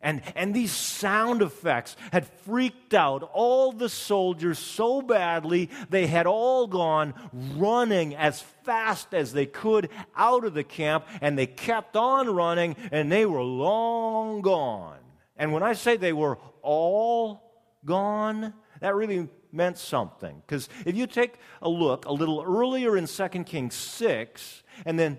And, 0.00 0.22
and 0.36 0.54
these 0.54 0.70
sound 0.70 1.42
effects 1.42 1.96
had 2.12 2.26
freaked 2.26 2.94
out 2.94 3.28
all 3.32 3.72
the 3.72 3.88
soldiers 3.88 4.58
so 4.58 5.02
badly, 5.02 5.70
they 5.90 6.06
had 6.06 6.26
all 6.26 6.68
gone 6.68 7.14
running 7.56 8.14
as 8.14 8.40
fast 8.62 9.12
as 9.12 9.32
they 9.32 9.46
could 9.46 9.90
out 10.16 10.44
of 10.44 10.54
the 10.54 10.62
camp, 10.62 11.04
and 11.20 11.36
they 11.36 11.46
kept 11.46 11.96
on 11.96 12.32
running, 12.32 12.76
and 12.92 13.10
they 13.10 13.26
were 13.26 13.42
long 13.42 14.40
gone. 14.40 15.00
And 15.36 15.52
when 15.52 15.64
I 15.64 15.72
say 15.72 15.96
they 15.96 16.12
were 16.12 16.38
all 16.62 17.42
gone, 17.84 18.54
that 18.80 18.94
really 18.94 19.28
meant 19.50 19.78
something. 19.78 20.42
Because 20.46 20.68
if 20.86 20.94
you 20.94 21.08
take 21.08 21.38
a 21.60 21.68
look 21.68 22.04
a 22.04 22.12
little 22.12 22.42
earlier 22.46 22.96
in 22.96 23.06
2 23.06 23.28
Kings 23.44 23.74
6, 23.74 24.62
and 24.86 24.96
then 24.96 25.18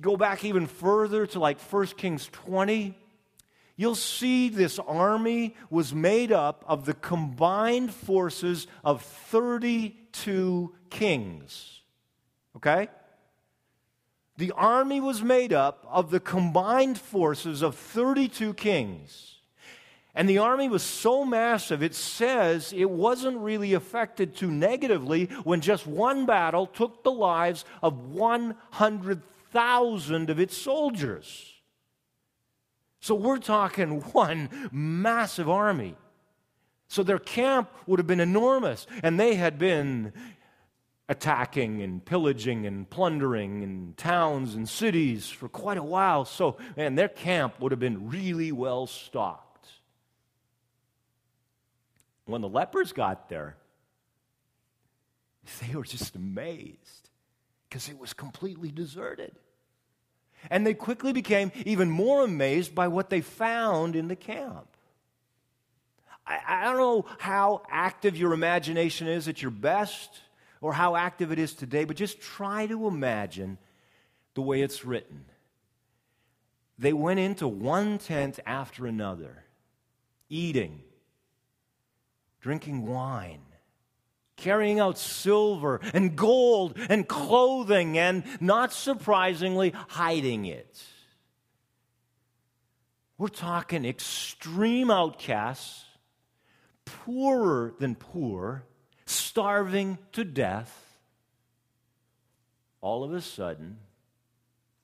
go 0.00 0.16
back 0.16 0.44
even 0.44 0.66
further 0.66 1.24
to 1.26 1.38
like 1.38 1.60
1 1.60 1.86
Kings 1.96 2.28
20, 2.32 2.98
you'll 3.78 3.94
see 3.94 4.50
this 4.50 4.78
army 4.80 5.54
was 5.70 5.94
made 5.94 6.32
up 6.32 6.62
of 6.66 6.84
the 6.84 6.92
combined 6.92 7.94
forces 7.94 8.66
of 8.84 9.00
32 9.02 10.74
kings. 10.90 11.80
Okay? 12.56 12.88
The 14.36 14.52
army 14.52 15.00
was 15.00 15.22
made 15.22 15.54
up 15.54 15.86
of 15.88 16.10
the 16.10 16.20
combined 16.20 16.98
forces 16.98 17.62
of 17.62 17.76
32 17.76 18.52
kings. 18.54 19.36
And 20.14 20.26
the 20.28 20.38
army 20.38 20.68
was 20.68 20.82
so 20.82 21.24
massive, 21.24 21.80
it 21.80 21.94
says 21.94 22.74
it 22.76 22.90
wasn't 22.90 23.38
really 23.38 23.74
affected 23.74 24.34
too 24.34 24.50
negatively 24.50 25.26
when 25.44 25.60
just 25.60 25.86
one 25.86 26.26
battle 26.26 26.66
took 26.66 27.04
the 27.04 27.12
lives 27.12 27.64
of 27.80 28.10
100,000 28.10 30.30
of 30.30 30.40
its 30.40 30.56
soldiers. 30.56 31.57
So 33.08 33.14
we're 33.14 33.38
talking 33.38 34.00
one 34.12 34.50
massive 34.70 35.48
army. 35.48 35.96
So 36.88 37.02
their 37.02 37.18
camp 37.18 37.70
would 37.86 37.98
have 37.98 38.06
been 38.06 38.20
enormous, 38.20 38.86
and 39.02 39.18
they 39.18 39.34
had 39.34 39.58
been 39.58 40.12
attacking 41.08 41.80
and 41.80 42.04
pillaging 42.04 42.66
and 42.66 42.88
plundering 42.90 43.62
in 43.62 43.94
towns 43.96 44.54
and 44.54 44.68
cities 44.68 45.30
for 45.30 45.48
quite 45.48 45.78
a 45.78 45.82
while. 45.82 46.26
So, 46.26 46.58
man, 46.76 46.96
their 46.96 47.08
camp 47.08 47.58
would 47.60 47.72
have 47.72 47.80
been 47.80 48.10
really 48.10 48.52
well 48.52 48.86
stocked. 48.86 49.68
When 52.26 52.42
the 52.42 52.48
lepers 52.48 52.92
got 52.92 53.30
there, 53.30 53.56
they 55.66 55.74
were 55.74 55.84
just 55.84 56.14
amazed 56.14 57.08
because 57.70 57.88
it 57.88 57.98
was 57.98 58.12
completely 58.12 58.70
deserted. 58.70 59.34
And 60.50 60.66
they 60.66 60.74
quickly 60.74 61.12
became 61.12 61.52
even 61.66 61.90
more 61.90 62.24
amazed 62.24 62.74
by 62.74 62.88
what 62.88 63.10
they 63.10 63.20
found 63.20 63.96
in 63.96 64.08
the 64.08 64.16
camp. 64.16 64.68
I, 66.26 66.40
I, 66.46 66.64
don't 66.64 66.76
know 66.76 67.04
how 67.18 67.62
active 67.70 68.16
your 68.16 68.32
imagination 68.32 69.08
is 69.08 69.28
at 69.28 69.42
your 69.42 69.50
best 69.50 70.20
or 70.60 70.72
how 70.72 70.96
active 70.96 71.32
it 71.32 71.38
is 71.38 71.54
today, 71.54 71.84
but 71.84 71.96
just 71.96 72.20
try 72.20 72.66
to 72.66 72.86
imagine 72.86 73.58
the 74.34 74.42
way 74.42 74.62
it's 74.62 74.84
written. 74.84 75.24
They 76.78 76.92
went 76.92 77.18
into 77.18 77.48
one 77.48 77.98
tent 77.98 78.38
after 78.46 78.86
another, 78.86 79.44
eating, 80.28 80.82
drinking 82.40 82.86
wine 82.86 83.40
carrying 84.38 84.80
out 84.80 84.96
silver 84.96 85.80
and 85.92 86.16
gold 86.16 86.78
and 86.88 87.06
clothing, 87.06 87.98
and 87.98 88.24
not 88.40 88.72
surprisingly, 88.72 89.74
hiding 89.88 90.46
it. 90.46 90.82
We're 93.18 93.28
talking 93.28 93.84
extreme 93.84 94.90
outcasts, 94.90 95.84
poorer 96.86 97.74
than 97.78 97.96
poor, 97.96 98.64
starving 99.04 99.98
to 100.12 100.24
death, 100.24 100.86
all 102.80 103.04
of 103.04 103.12
a 103.12 103.20
sudden, 103.20 103.78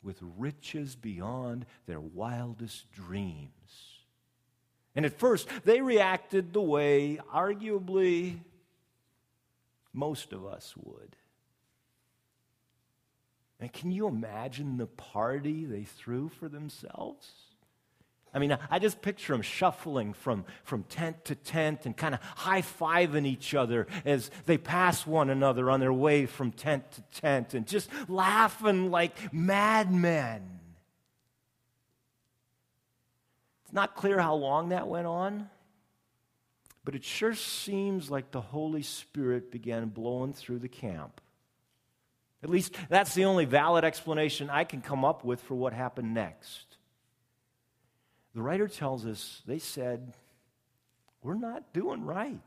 with 0.03 0.19
riches 0.37 0.97
beyond 0.97 1.65
their 1.87 2.01
wildest 2.01 2.91
dreams. 2.93 3.51
And 4.97 5.07
at 5.07 5.19
first, 5.19 5.49
they 5.65 5.81
reacted 5.81 6.53
the 6.53 6.61
way, 6.61 7.19
arguably, 7.33 8.39
most 9.95 10.33
of 10.33 10.45
us 10.45 10.75
would. 10.77 11.17
And 13.61 13.73
can 13.73 13.91
you 13.91 14.07
imagine 14.07 14.77
the 14.77 14.87
party 14.87 15.65
they 15.65 15.85
threw 15.85 16.29
for 16.29 16.49
themselves? 16.49 17.31
I 18.35 18.41
mean, 18.41 18.59
I 18.69 18.81
just 18.81 19.01
picture 19.01 19.33
them 19.33 19.43
shuffling 19.43 20.13
from, 20.13 20.45
from 20.65 20.83
tent 20.83 21.25
to 21.27 21.37
tent 21.37 21.87
and 21.87 21.97
kind 21.97 22.17
of 22.17 22.21
high 22.21 22.63
fiving 22.63 23.25
each 23.25 23.55
other 23.55 23.87
as 24.05 24.29
they 24.47 24.59
pass 24.59 25.07
one 25.07 25.31
another 25.31 25.71
on 25.71 25.79
their 25.79 25.93
way 25.93 26.27
from 26.27 26.51
tent 26.51 26.91
to 26.93 27.21
tent 27.21 27.55
and 27.55 27.65
just 27.65 27.89
laughing 28.09 28.91
like 28.91 29.33
madmen. 29.33 30.43
It's 33.65 33.73
not 33.73 33.95
clear 33.95 34.19
how 34.19 34.35
long 34.35 34.71
that 34.71 34.89
went 34.89 35.07
on. 35.07 35.49
But 36.85 36.95
it 36.95 37.05
sure 37.05 37.35
seems 37.35 38.11
like 38.11 38.31
the 38.31 38.41
Holy 38.41 38.83
Spirit 38.83 39.51
began 39.51 39.89
blowing 39.89 40.35
through 40.35 40.59
the 40.59 40.69
camp. 40.69 41.21
At 42.43 42.51
least 42.51 42.77
that's 42.91 43.15
the 43.15 43.25
only 43.25 43.47
valid 43.47 43.85
explanation 43.85 44.51
I 44.51 44.65
can 44.65 44.83
come 44.83 45.03
up 45.03 45.25
with 45.25 45.41
for 45.41 45.55
what 45.55 45.73
happened 45.73 46.13
next. 46.13 46.77
The 48.35 48.43
writer 48.43 48.69
tells 48.69 49.07
us 49.07 49.41
they 49.47 49.59
said, 49.59 50.13
We're 51.23 51.35
not 51.35 51.73
doing 51.73 52.05
right. 52.05 52.39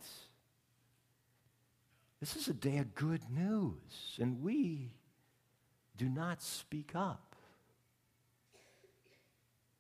This 2.20 2.36
is 2.36 2.48
a 2.48 2.54
day 2.54 2.78
of 2.78 2.94
good 2.94 3.22
news, 3.30 4.18
and 4.20 4.44
we 4.44 4.92
do 5.98 6.10
not 6.10 6.42
speak 6.42 6.92
up. 6.94 7.36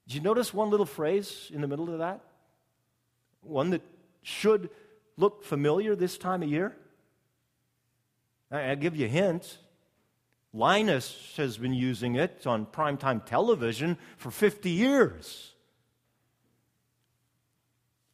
Did 0.07 0.15
you 0.15 0.21
notice 0.21 0.53
one 0.53 0.69
little 0.69 0.85
phrase 0.85 1.51
in 1.53 1.61
the 1.61 1.67
middle 1.67 1.91
of 1.91 1.99
that? 1.99 2.21
One 3.41 3.71
that 3.71 3.81
should 4.27 4.69
look 5.15 5.43
familiar 5.43 5.95
this 5.95 6.17
time 6.17 6.43
of 6.43 6.49
year? 6.49 6.75
I'll 8.51 8.75
give 8.75 8.95
you 8.95 9.05
a 9.05 9.09
hint. 9.09 9.57
Linus 10.53 11.33
has 11.37 11.57
been 11.57 11.73
using 11.73 12.15
it 12.15 12.45
on 12.45 12.65
primetime 12.65 13.25
television 13.25 13.97
for 14.17 14.29
50 14.29 14.69
years. 14.69 15.53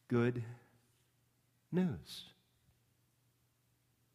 Good 0.07 0.43
news. 1.71 2.25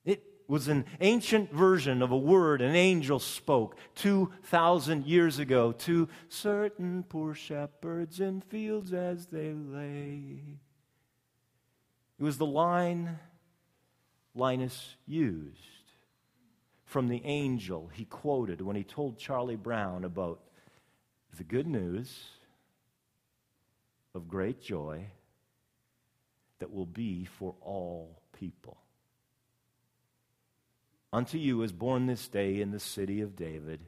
It 0.04 0.22
was 0.46 0.68
an 0.68 0.84
ancient 1.00 1.52
version 1.52 2.00
of 2.00 2.12
a 2.12 2.16
word 2.16 2.62
an 2.62 2.76
angel 2.76 3.18
spoke 3.18 3.76
2,000 3.96 5.04
years 5.04 5.40
ago 5.40 5.72
to 5.72 6.08
certain 6.28 7.02
poor 7.08 7.34
shepherds 7.34 8.20
in 8.20 8.40
fields 8.40 8.92
as 8.92 9.26
they 9.26 9.52
lay. 9.52 10.60
It 12.18 12.24
was 12.24 12.38
the 12.38 12.46
line 12.46 13.18
Linus 14.34 14.96
used 15.06 15.58
from 16.84 17.08
the 17.08 17.22
angel 17.24 17.90
he 17.92 18.04
quoted 18.04 18.60
when 18.60 18.76
he 18.76 18.84
told 18.84 19.18
Charlie 19.18 19.56
Brown 19.56 20.04
about 20.04 20.40
the 21.36 21.44
good 21.44 21.66
news 21.66 22.24
of 24.14 24.28
great 24.28 24.60
joy 24.60 25.06
that 26.58 26.72
will 26.72 26.86
be 26.86 27.24
for 27.24 27.54
all 27.60 28.22
people. 28.32 28.78
Unto 31.12 31.38
you 31.38 31.62
is 31.62 31.72
born 31.72 32.06
this 32.06 32.26
day 32.28 32.60
in 32.60 32.70
the 32.70 32.80
city 32.80 33.20
of 33.20 33.36
David 33.36 33.80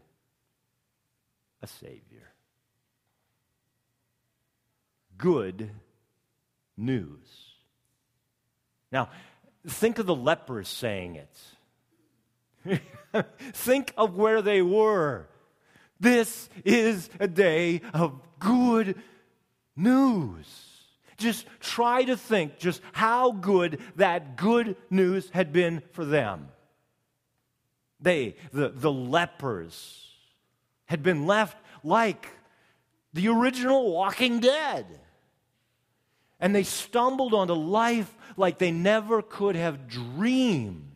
a 1.62 1.66
Savior. 1.66 2.32
Good 5.18 5.70
news. 6.76 7.50
Now, 8.92 9.09
think 9.66 9.99
of 9.99 10.06
the 10.06 10.14
lepers 10.14 10.68
saying 10.68 11.16
it. 11.16 12.82
Think 13.52 13.92
of 13.97 14.16
where 14.16 14.42
they 14.42 14.62
were. 14.62 15.26
This 15.99 16.49
is 16.64 17.11
a 17.18 17.28
day 17.28 17.82
of 17.92 18.20
good 18.38 18.97
news. 19.76 20.47
Just 21.16 21.47
try 21.61 22.04
to 22.04 22.16
think 22.16 22.59
just 22.59 22.80
how 22.92 23.32
good 23.32 23.80
that 23.97 24.37
good 24.37 24.76
news 24.88 25.28
had 25.30 25.52
been 25.52 25.82
for 25.92 26.04
them. 26.04 26.49
They, 28.00 28.37
the, 28.52 28.70
the 28.70 28.90
lepers, 28.90 30.06
had 30.87 31.02
been 31.02 31.26
left 31.26 31.59
like 31.85 32.28
the 33.12 33.28
original 33.28 33.92
Walking 33.92 34.40
Dead. 34.40 34.87
And 36.40 36.54
they 36.54 36.62
stumbled 36.62 37.35
onto 37.35 37.52
life 37.52 38.14
like 38.37 38.59
they 38.59 38.70
never 38.70 39.23
could 39.23 39.56
have 39.56 39.88
dreamed. 39.88 40.87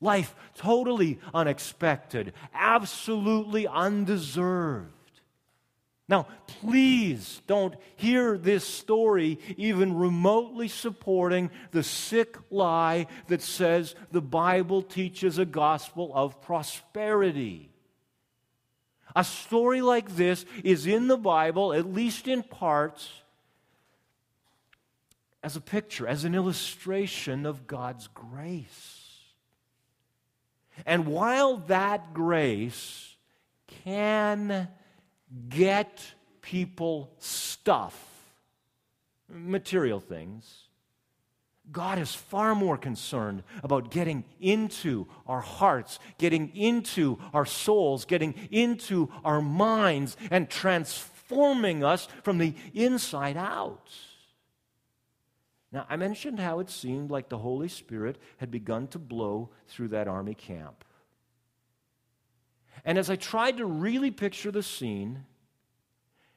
Life 0.00 0.34
totally 0.54 1.18
unexpected, 1.34 2.32
absolutely 2.54 3.66
undeserved. 3.66 4.92
Now, 6.08 6.26
please 6.46 7.42
don't 7.46 7.74
hear 7.96 8.38
this 8.38 8.64
story 8.64 9.38
even 9.58 9.94
remotely 9.94 10.68
supporting 10.68 11.50
the 11.70 11.82
sick 11.82 12.38
lie 12.50 13.08
that 13.26 13.42
says 13.42 13.94
the 14.10 14.22
Bible 14.22 14.80
teaches 14.80 15.36
a 15.36 15.44
gospel 15.44 16.10
of 16.14 16.40
prosperity. 16.40 17.68
A 19.14 19.22
story 19.22 19.82
like 19.82 20.16
this 20.16 20.46
is 20.64 20.86
in 20.86 21.08
the 21.08 21.18
Bible, 21.18 21.74
at 21.74 21.92
least 21.92 22.26
in 22.26 22.42
parts, 22.42 23.10
as 25.42 25.56
a 25.56 25.60
picture, 25.60 26.06
as 26.06 26.24
an 26.24 26.34
illustration 26.34 27.46
of 27.46 27.66
God's 27.66 28.08
grace. 28.08 28.94
And 30.86 31.06
while 31.06 31.58
that 31.68 32.14
grace 32.14 33.16
can 33.84 34.68
get 35.48 36.02
people 36.40 37.12
stuff, 37.18 37.96
material 39.28 40.00
things, 40.00 40.68
God 41.70 41.98
is 41.98 42.14
far 42.14 42.54
more 42.54 42.78
concerned 42.78 43.42
about 43.62 43.90
getting 43.90 44.24
into 44.40 45.06
our 45.26 45.42
hearts, 45.42 45.98
getting 46.16 46.48
into 46.56 47.18
our 47.34 47.44
souls, 47.44 48.06
getting 48.06 48.34
into 48.50 49.10
our 49.22 49.42
minds, 49.42 50.16
and 50.30 50.48
transforming 50.48 51.84
us 51.84 52.08
from 52.22 52.38
the 52.38 52.54
inside 52.72 53.36
out. 53.36 53.90
Now, 55.70 55.86
I 55.88 55.96
mentioned 55.96 56.40
how 56.40 56.60
it 56.60 56.70
seemed 56.70 57.10
like 57.10 57.28
the 57.28 57.38
Holy 57.38 57.68
Spirit 57.68 58.18
had 58.38 58.50
begun 58.50 58.86
to 58.88 58.98
blow 58.98 59.50
through 59.66 59.88
that 59.88 60.08
army 60.08 60.34
camp. 60.34 60.84
And 62.84 62.96
as 62.96 63.10
I 63.10 63.16
tried 63.16 63.58
to 63.58 63.66
really 63.66 64.10
picture 64.10 64.50
the 64.50 64.62
scene, 64.62 65.24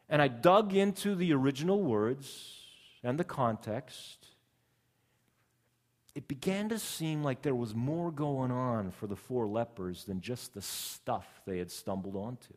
and 0.10 0.22
I 0.22 0.28
dug 0.28 0.74
into 0.74 1.16
the 1.16 1.34
original 1.34 1.82
words 1.82 2.58
and 3.04 3.18
the 3.18 3.24
context, 3.24 4.28
it 6.14 6.28
began 6.28 6.68
to 6.70 6.80
seem 6.80 7.24
like 7.24 7.42
there 7.42 7.56
was 7.56 7.74
more 7.74 8.12
going 8.12 8.52
on 8.52 8.92
for 8.92 9.08
the 9.08 9.16
four 9.16 9.48
lepers 9.48 10.04
than 10.04 10.20
just 10.20 10.54
the 10.54 10.62
stuff 10.62 11.42
they 11.46 11.58
had 11.60 11.72
stumbled 11.72 12.18
onto. 12.18 12.54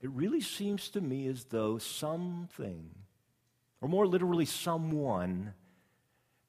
It 0.00 0.10
really 0.10 0.40
seems 0.40 0.88
to 0.90 1.00
me 1.00 1.28
as 1.28 1.44
though 1.44 1.78
something 1.78 2.90
or 3.84 3.88
more 3.88 4.06
literally, 4.06 4.46
someone 4.46 5.52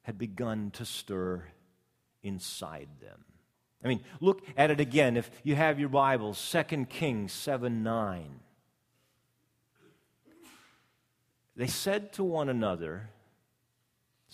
had 0.00 0.16
begun 0.16 0.70
to 0.70 0.86
stir 0.86 1.44
inside 2.22 2.88
them. 3.02 3.26
I 3.84 3.88
mean, 3.88 4.00
look 4.22 4.42
at 4.56 4.70
it 4.70 4.80
again. 4.80 5.18
If 5.18 5.30
you 5.42 5.54
have 5.54 5.78
your 5.78 5.90
Bibles, 5.90 6.40
2 6.50 6.86
Kings 6.86 7.34
7 7.34 7.82
9. 7.82 8.40
They 11.56 11.66
said 11.66 12.14
to 12.14 12.24
one 12.24 12.48
another, 12.48 13.10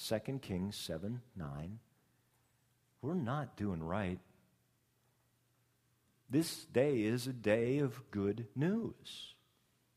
2 0.00 0.38
Kings 0.40 0.76
7 0.76 1.22
9, 1.34 1.78
we're 3.00 3.14
not 3.14 3.56
doing 3.56 3.82
right. 3.82 4.20
This 6.30 6.66
day 6.66 7.02
is 7.02 7.26
a 7.26 7.32
day 7.32 7.78
of 7.78 8.08
good 8.12 8.46
news. 8.54 9.34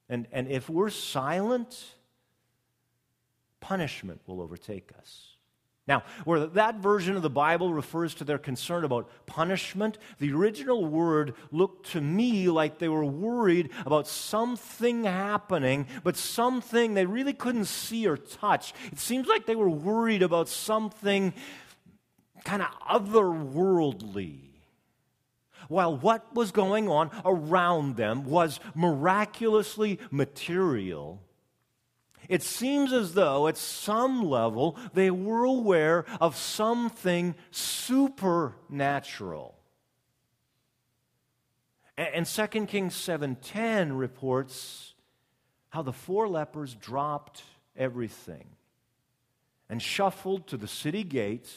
And, 0.09 0.25
and 0.31 0.47
if 0.47 0.71
we're 0.71 0.89
silent, 0.89 1.85
punishment 3.65 4.21
will 4.27 4.41
overtake 4.41 4.91
us. 4.99 5.37
Now, 5.87 6.03
where 6.23 6.45
that 6.45 6.75
version 6.75 7.15
of 7.15 7.23
the 7.23 7.31
Bible 7.31 7.73
refers 7.73 8.13
to 8.15 8.23
their 8.23 8.37
concern 8.37 8.83
about 8.83 9.09
punishment, 9.25 9.97
the 10.19 10.31
original 10.33 10.85
word 10.85 11.33
looked 11.51 11.91
to 11.93 12.01
me 12.01 12.47
like 12.47 12.77
they 12.77 12.89
were 12.89 13.05
worried 13.05 13.71
about 13.83 14.07
something 14.07 15.05
happening, 15.05 15.87
but 16.03 16.15
something 16.15 16.93
they 16.93 17.07
really 17.07 17.33
couldn't 17.33 17.65
see 17.65 18.07
or 18.07 18.17
touch. 18.17 18.71
It 18.91 18.99
seems 18.99 19.27
like 19.27 19.47
they 19.47 19.55
were 19.55 19.69
worried 19.69 20.21
about 20.21 20.47
something 20.47 21.33
kind 22.43 22.61
of 22.61 22.69
otherworldly. 22.87 24.41
While 25.69 25.97
what 25.97 26.35
was 26.35 26.51
going 26.51 26.87
on 26.87 27.09
around 27.25 27.95
them 27.95 28.25
was 28.25 28.59
miraculously 28.75 29.99
material, 30.11 31.24
it 32.29 32.43
seems 32.43 32.93
as 32.93 33.13
though 33.13 33.47
at 33.47 33.57
some 33.57 34.23
level 34.23 34.77
they 34.93 35.11
were 35.11 35.43
aware 35.43 36.05
of 36.19 36.35
something 36.35 37.35
supernatural. 37.51 39.55
And 41.97 42.27
2 42.27 42.67
Kings 42.67 42.93
7:10 42.93 43.97
reports 43.97 44.93
how 45.69 45.81
the 45.81 45.93
four 45.93 46.27
lepers 46.27 46.75
dropped 46.75 47.43
everything 47.75 48.47
and 49.69 49.81
shuffled 49.81 50.47
to 50.47 50.57
the 50.57 50.67
city 50.67 51.03
gate 51.03 51.53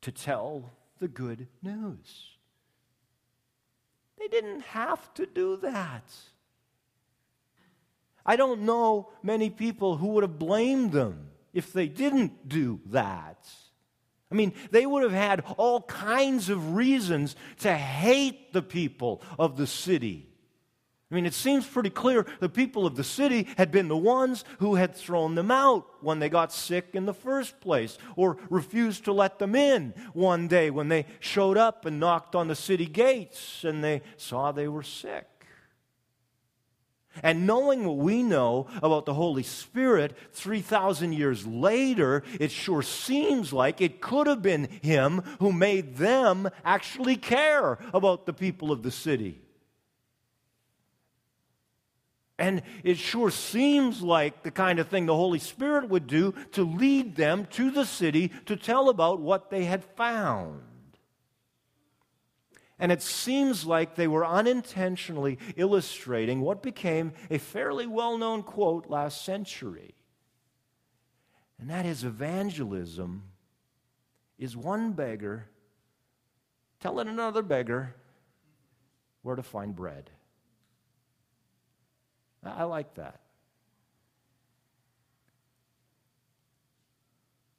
to 0.00 0.10
tell 0.10 0.72
the 0.98 1.08
good 1.08 1.48
news. 1.62 2.36
They 4.18 4.28
didn't 4.28 4.60
have 4.60 5.12
to 5.14 5.26
do 5.26 5.56
that. 5.58 6.04
I 8.24 8.36
don't 8.36 8.62
know 8.62 9.10
many 9.22 9.50
people 9.50 9.96
who 9.96 10.08
would 10.08 10.22
have 10.22 10.38
blamed 10.38 10.92
them 10.92 11.28
if 11.52 11.72
they 11.72 11.88
didn't 11.88 12.48
do 12.48 12.80
that. 12.86 13.46
I 14.30 14.34
mean, 14.34 14.54
they 14.70 14.86
would 14.86 15.02
have 15.02 15.12
had 15.12 15.44
all 15.58 15.82
kinds 15.82 16.48
of 16.48 16.74
reasons 16.74 17.36
to 17.60 17.74
hate 17.74 18.52
the 18.52 18.62
people 18.62 19.22
of 19.38 19.56
the 19.56 19.66
city. 19.66 20.32
I 21.10 21.14
mean, 21.14 21.26
it 21.26 21.34
seems 21.34 21.66
pretty 21.66 21.90
clear 21.90 22.24
the 22.40 22.48
people 22.48 22.86
of 22.86 22.96
the 22.96 23.04
city 23.04 23.46
had 23.58 23.70
been 23.70 23.88
the 23.88 23.96
ones 23.96 24.46
who 24.60 24.76
had 24.76 24.96
thrown 24.96 25.34
them 25.34 25.50
out 25.50 25.84
when 26.00 26.18
they 26.18 26.30
got 26.30 26.54
sick 26.54 26.90
in 26.94 27.04
the 27.04 27.12
first 27.12 27.60
place, 27.60 27.98
or 28.16 28.38
refused 28.48 29.04
to 29.04 29.12
let 29.12 29.38
them 29.38 29.54
in 29.54 29.92
one 30.14 30.48
day 30.48 30.70
when 30.70 30.88
they 30.88 31.04
showed 31.20 31.58
up 31.58 31.84
and 31.84 32.00
knocked 32.00 32.34
on 32.34 32.48
the 32.48 32.56
city 32.56 32.86
gates 32.86 33.62
and 33.64 33.84
they 33.84 34.00
saw 34.16 34.50
they 34.50 34.68
were 34.68 34.82
sick. 34.82 35.28
And 37.22 37.46
knowing 37.46 37.84
what 37.84 37.98
we 37.98 38.22
know 38.22 38.68
about 38.82 39.04
the 39.04 39.14
Holy 39.14 39.42
Spirit 39.42 40.16
3,000 40.32 41.12
years 41.12 41.46
later, 41.46 42.22
it 42.40 42.50
sure 42.50 42.82
seems 42.82 43.52
like 43.52 43.80
it 43.80 44.00
could 44.00 44.26
have 44.26 44.40
been 44.40 44.68
Him 44.82 45.22
who 45.38 45.52
made 45.52 45.96
them 45.96 46.48
actually 46.64 47.16
care 47.16 47.78
about 47.92 48.24
the 48.24 48.32
people 48.32 48.72
of 48.72 48.82
the 48.82 48.90
city. 48.90 49.42
And 52.38 52.62
it 52.82 52.98
sure 52.98 53.30
seems 53.30 54.02
like 54.02 54.42
the 54.42 54.50
kind 54.50 54.78
of 54.78 54.88
thing 54.88 55.06
the 55.06 55.14
Holy 55.14 55.38
Spirit 55.38 55.88
would 55.88 56.06
do 56.06 56.34
to 56.52 56.64
lead 56.64 57.14
them 57.14 57.46
to 57.52 57.70
the 57.70 57.84
city 57.84 58.32
to 58.46 58.56
tell 58.56 58.88
about 58.88 59.20
what 59.20 59.50
they 59.50 59.64
had 59.64 59.84
found. 59.84 60.62
And 62.82 62.90
it 62.90 63.00
seems 63.00 63.64
like 63.64 63.94
they 63.94 64.08
were 64.08 64.26
unintentionally 64.26 65.38
illustrating 65.54 66.40
what 66.40 66.64
became 66.64 67.12
a 67.30 67.38
fairly 67.38 67.86
well 67.86 68.18
known 68.18 68.42
quote 68.42 68.90
last 68.90 69.24
century. 69.24 69.94
And 71.60 71.70
that 71.70 71.86
is 71.86 72.02
evangelism 72.02 73.22
is 74.36 74.56
one 74.56 74.94
beggar 74.94 75.46
telling 76.80 77.06
another 77.06 77.40
beggar 77.40 77.94
where 79.22 79.36
to 79.36 79.44
find 79.44 79.76
bread. 79.76 80.10
I 82.42 82.64
like 82.64 82.94
that. 82.94 83.20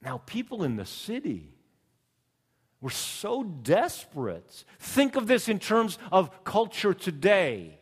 Now, 0.01 0.17
people 0.25 0.65
in 0.65 0.75
the 0.75 0.85
city 0.85 1.53
were 2.83 2.89
so 2.89 3.43
desperate. 3.43 4.65
Think 4.77 5.15
of 5.15 5.25
this 5.25 5.47
in 5.47 5.57
terms 5.57 5.97
of 6.11 6.43
culture 6.43 6.93
today. 6.93 7.79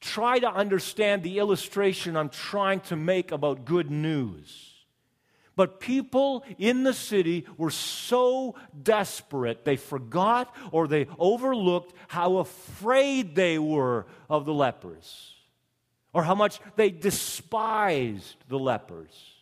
Try 0.00 0.40
to 0.40 0.50
understand 0.50 1.22
the 1.22 1.38
illustration 1.38 2.16
I'm 2.16 2.30
trying 2.30 2.80
to 2.80 2.96
make 2.96 3.30
about 3.30 3.64
good 3.64 3.92
news. 3.92 4.72
But 5.54 5.78
people 5.78 6.44
in 6.58 6.82
the 6.82 6.92
city 6.92 7.46
were 7.56 7.70
so 7.70 8.56
desperate, 8.82 9.64
they 9.64 9.76
forgot 9.76 10.52
or 10.72 10.88
they 10.88 11.06
overlooked 11.16 11.94
how 12.08 12.38
afraid 12.38 13.36
they 13.36 13.56
were 13.56 14.06
of 14.28 14.46
the 14.46 14.52
lepers, 14.52 15.32
or 16.12 16.24
how 16.24 16.34
much 16.34 16.58
they 16.74 16.90
despised 16.90 18.34
the 18.48 18.58
lepers. 18.58 19.35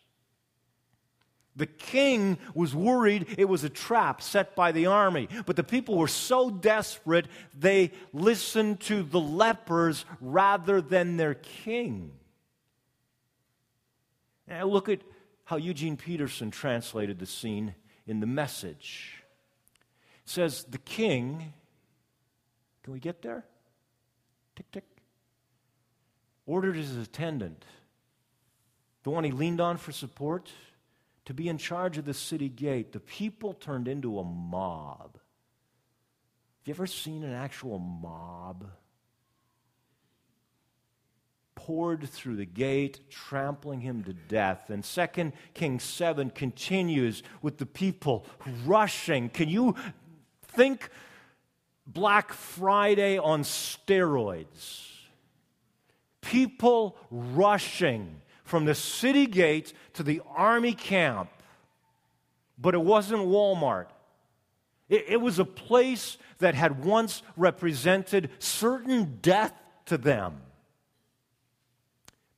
The 1.57 1.67
king 1.67 2.39
was 2.55 2.75
worried 2.75 3.37
it 3.39 3.49
was 3.49 3.63
a 3.63 3.69
trap 3.69 4.21
set 4.21 4.57
by 4.57 4.73
the 4.73 4.87
army, 4.87 5.29
but 5.47 5.57
the 5.57 5.63
people 5.63 5.97
were 5.97 6.09
so 6.09 6.51
desperate 6.51 7.27
they 7.57 7.93
listened 8.13 8.81
to 8.81 9.03
the 9.03 9.21
lepers 9.21 10.05
rather 10.21 10.81
than 10.81 11.17
their 11.17 11.35
king. 11.35 12.13
Now 14.49 14.67
look 14.67 14.89
at 14.89 15.01
how 15.45 15.57
Eugene 15.57 15.97
Peterson 15.97 16.51
translated 16.51 17.19
the 17.19 17.27
scene 17.27 17.75
in 18.07 18.21
the 18.21 18.27
message. 18.27 19.23
It 20.25 20.31
says, 20.31 20.65
The 20.65 20.79
king, 20.79 21.53
can 22.83 22.93
we 22.93 22.99
get 22.99 23.23
there? 23.23 23.45
Tick, 24.57 24.71
tick. 24.73 24.85
Ordered 26.47 26.77
his 26.77 26.97
attendant, 26.97 27.65
the 29.03 29.11
one 29.11 29.25
he 29.25 29.31
leaned 29.31 29.61
on 29.61 29.77
for 29.77 29.93
support, 29.93 30.51
to 31.25 31.35
be 31.35 31.49
in 31.49 31.59
charge 31.59 31.99
of 31.99 32.05
the 32.05 32.15
city 32.15 32.49
gate. 32.49 32.93
The 32.93 33.01
people 33.01 33.55
turned 33.55 33.89
into 33.89 34.19
a 34.19 34.25
mob. 34.25 35.15
Have 35.15 36.67
you 36.67 36.75
ever 36.75 36.87
seen 36.87 37.25
an 37.25 37.33
actual 37.33 37.79
mob? 37.79 38.67
poured 41.65 42.07
through 42.11 42.37
the 42.37 42.45
gate, 42.45 43.09
trampling 43.09 43.81
him 43.81 44.05
to 44.05 44.13
death. 44.13 44.69
And 44.69 44.85
2 44.85 45.33
Kings 45.55 45.83
7 45.83 46.29
continues 46.29 47.23
with 47.41 47.57
the 47.57 47.65
people 47.65 48.27
rushing. 48.67 49.31
Can 49.31 49.49
you 49.49 49.75
think 50.43 50.91
Black 51.87 52.35
Friday 52.35 53.17
on 53.17 53.45
steroids? 53.45 54.91
People 56.21 56.99
rushing 57.11 58.21
from 58.45 58.65
the 58.65 58.75
city 58.75 59.27
gate 59.27 59.73
to 59.95 60.03
the 60.03 60.21
army 60.35 60.73
camp. 60.73 61.31
But 62.57 62.75
it 62.75 62.83
wasn't 62.83 63.23
Walmart. 63.23 63.87
It, 64.89 65.07
it 65.09 65.21
was 65.21 65.39
a 65.39 65.45
place 65.45 66.19
that 66.39 66.55
had 66.55 66.85
once 66.85 67.23
represented 67.37 68.31
certain 68.39 69.19
death 69.21 69.53
to 69.87 69.99
them 69.99 70.41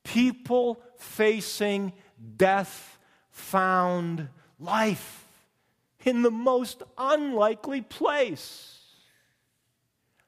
people 0.07 0.81
facing 0.95 1.91
death 2.37 2.97
found 3.29 4.29
life 4.57 5.25
in 6.05 6.21
the 6.21 6.31
most 6.31 6.81
unlikely 6.97 7.81
place. 7.81 8.79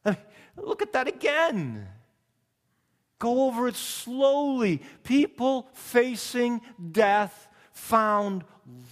I 0.03 0.11
mean, 0.11 0.17
look 0.57 0.81
at 0.81 0.91
that 0.93 1.07
again. 1.07 1.87
Go 3.19 3.47
over 3.47 3.67
it 3.67 3.75
slowly. 3.75 4.82
People 5.03 5.67
facing 5.73 6.62
death 6.91 7.49
found 7.73 8.45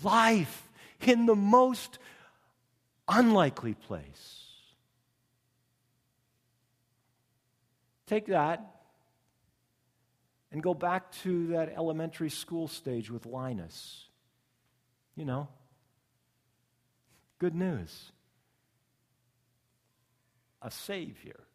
life 0.03 0.69
in 1.01 1.25
the 1.25 1.35
most 1.35 1.97
unlikely 3.07 3.73
place. 3.73 4.43
Take 8.05 8.27
that 8.27 8.75
and 10.51 10.61
go 10.61 10.73
back 10.73 11.11
to 11.23 11.47
that 11.47 11.73
elementary 11.75 12.29
school 12.29 12.67
stage 12.67 13.09
with 13.09 13.25
Linus. 13.25 14.05
You 15.15 15.25
know, 15.25 15.47
good 17.39 17.55
news. 17.55 18.11
A 20.61 20.71
Savior. 20.71 21.46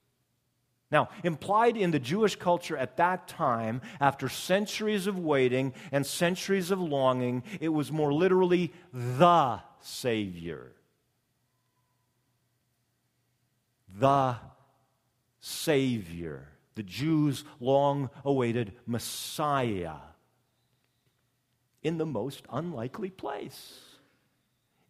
Now, 0.92 1.08
implied 1.24 1.76
in 1.76 1.90
the 1.90 1.98
Jewish 1.98 2.36
culture 2.36 2.76
at 2.76 2.98
that 2.98 3.26
time, 3.26 3.80
after 3.98 4.28
centuries 4.28 5.08
of 5.08 5.18
waiting 5.18 5.74
and 5.90 6.06
centuries 6.06 6.70
of 6.70 6.80
longing, 6.80 7.42
it 7.60 7.70
was 7.70 7.90
more 7.90 8.12
literally 8.12 8.72
the 8.92 9.60
Savior. 9.80 10.72
The 13.98 14.36
Savior 15.40 16.52
the 16.74 16.82
Jews' 16.82 17.44
long 17.60 18.10
awaited 18.24 18.72
Messiah 18.86 19.96
in 21.82 21.98
the 21.98 22.06
most 22.06 22.44
unlikely 22.50 23.10
place. 23.10 23.80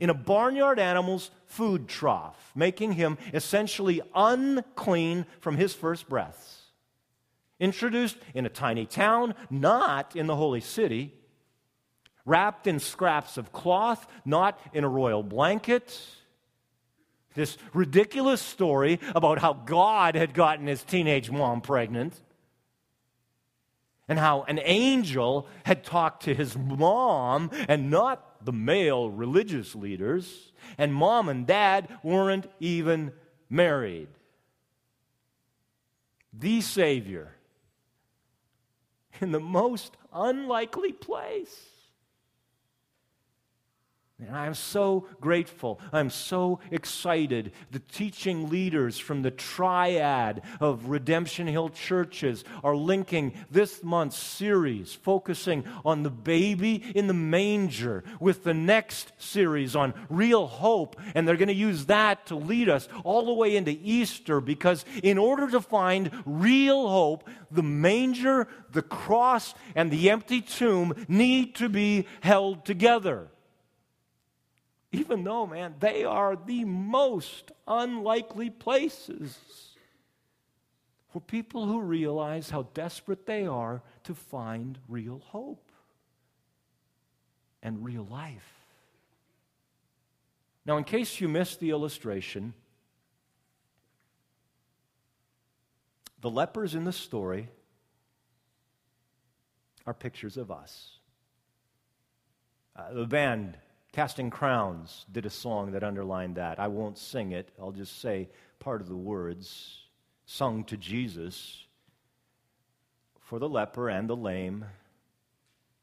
In 0.02 0.10
a 0.10 0.14
barnyard 0.14 0.80
animal's 0.80 1.30
food 1.46 1.86
trough, 1.86 2.50
making 2.56 2.94
him 2.94 3.18
essentially 3.32 4.00
unclean 4.16 5.26
from 5.38 5.56
his 5.56 5.74
first 5.74 6.08
breaths. 6.08 6.62
Introduced 7.60 8.16
in 8.34 8.44
a 8.44 8.48
tiny 8.48 8.84
town, 8.84 9.36
not 9.48 10.16
in 10.16 10.26
the 10.26 10.34
holy 10.34 10.60
city. 10.60 11.14
Wrapped 12.24 12.66
in 12.66 12.80
scraps 12.80 13.36
of 13.36 13.52
cloth, 13.52 14.08
not 14.24 14.58
in 14.72 14.82
a 14.82 14.88
royal 14.88 15.22
blanket 15.22 15.96
this 17.34 17.56
ridiculous 17.72 18.42
story 18.42 19.00
about 19.14 19.38
how 19.38 19.52
God 19.52 20.16
had 20.16 20.34
gotten 20.34 20.66
his 20.66 20.82
teenage 20.82 21.30
mom 21.30 21.60
pregnant 21.60 22.20
and 24.08 24.18
how 24.18 24.42
an 24.42 24.60
angel 24.62 25.46
had 25.64 25.84
talked 25.84 26.24
to 26.24 26.34
his 26.34 26.56
mom 26.58 27.50
and 27.68 27.90
not 27.90 28.31
the 28.44 28.52
male 28.52 29.10
religious 29.10 29.74
leaders, 29.74 30.52
and 30.78 30.94
mom 30.94 31.28
and 31.28 31.46
dad 31.46 31.88
weren't 32.02 32.46
even 32.60 33.12
married. 33.48 34.08
The 36.32 36.60
Savior 36.60 37.32
in 39.20 39.32
the 39.32 39.40
most 39.40 39.96
unlikely 40.12 40.92
place. 40.92 41.71
And 44.24 44.36
I'm 44.36 44.54
so 44.54 45.08
grateful. 45.20 45.80
I'm 45.92 46.08
so 46.08 46.60
excited. 46.70 47.50
The 47.72 47.80
teaching 47.80 48.50
leaders 48.50 48.96
from 48.96 49.22
the 49.22 49.32
triad 49.32 50.42
of 50.60 50.86
Redemption 50.86 51.48
Hill 51.48 51.70
churches 51.70 52.44
are 52.62 52.76
linking 52.76 53.32
this 53.50 53.82
month's 53.82 54.16
series 54.16 54.94
focusing 54.94 55.64
on 55.84 56.04
the 56.04 56.10
baby 56.10 56.76
in 56.94 57.08
the 57.08 57.14
manger 57.14 58.04
with 58.20 58.44
the 58.44 58.54
next 58.54 59.12
series 59.18 59.74
on 59.74 59.92
real 60.08 60.46
hope. 60.46 61.00
And 61.16 61.26
they're 61.26 61.36
going 61.36 61.48
to 61.48 61.54
use 61.54 61.86
that 61.86 62.26
to 62.26 62.36
lead 62.36 62.68
us 62.68 62.88
all 63.02 63.26
the 63.26 63.32
way 63.32 63.56
into 63.56 63.76
Easter 63.82 64.40
because 64.40 64.84
in 65.02 65.18
order 65.18 65.50
to 65.50 65.60
find 65.60 66.12
real 66.24 66.88
hope, 66.88 67.28
the 67.50 67.64
manger, 67.64 68.46
the 68.70 68.82
cross, 68.82 69.52
and 69.74 69.90
the 69.90 70.10
empty 70.10 70.40
tomb 70.40 70.94
need 71.08 71.56
to 71.56 71.68
be 71.68 72.06
held 72.20 72.64
together 72.64 73.28
even 74.92 75.24
though, 75.24 75.46
man, 75.46 75.74
they 75.80 76.04
are 76.04 76.36
the 76.36 76.64
most 76.64 77.50
unlikely 77.66 78.50
places 78.50 79.38
for 81.10 81.20
people 81.20 81.66
who 81.66 81.80
realize 81.80 82.50
how 82.50 82.68
desperate 82.74 83.26
they 83.26 83.46
are 83.46 83.82
to 84.04 84.14
find 84.14 84.78
real 84.88 85.22
hope 85.26 85.72
and 87.62 87.84
real 87.84 88.06
life. 88.10 88.52
Now, 90.64 90.76
in 90.76 90.84
case 90.84 91.20
you 91.20 91.28
missed 91.28 91.58
the 91.58 91.70
illustration, 91.70 92.52
the 96.20 96.30
lepers 96.30 96.74
in 96.74 96.84
the 96.84 96.92
story 96.92 97.48
are 99.86 99.94
pictures 99.94 100.36
of 100.36 100.50
us. 100.50 100.98
Uh, 102.76 102.92
the 102.92 103.06
band 103.06 103.58
Casting 103.92 104.30
Crowns 104.30 105.04
did 105.12 105.26
a 105.26 105.30
song 105.30 105.72
that 105.72 105.84
underlined 105.84 106.36
that. 106.36 106.58
I 106.58 106.68
won't 106.68 106.96
sing 106.96 107.32
it, 107.32 107.50
I'll 107.60 107.72
just 107.72 108.00
say 108.00 108.30
part 108.58 108.80
of 108.80 108.88
the 108.88 108.96
words 108.96 109.82
sung 110.24 110.64
to 110.64 110.76
Jesus 110.76 111.64
for 113.20 113.38
the 113.38 113.48
leper 113.48 113.90
and 113.90 114.08
the 114.08 114.16
lame. 114.16 114.64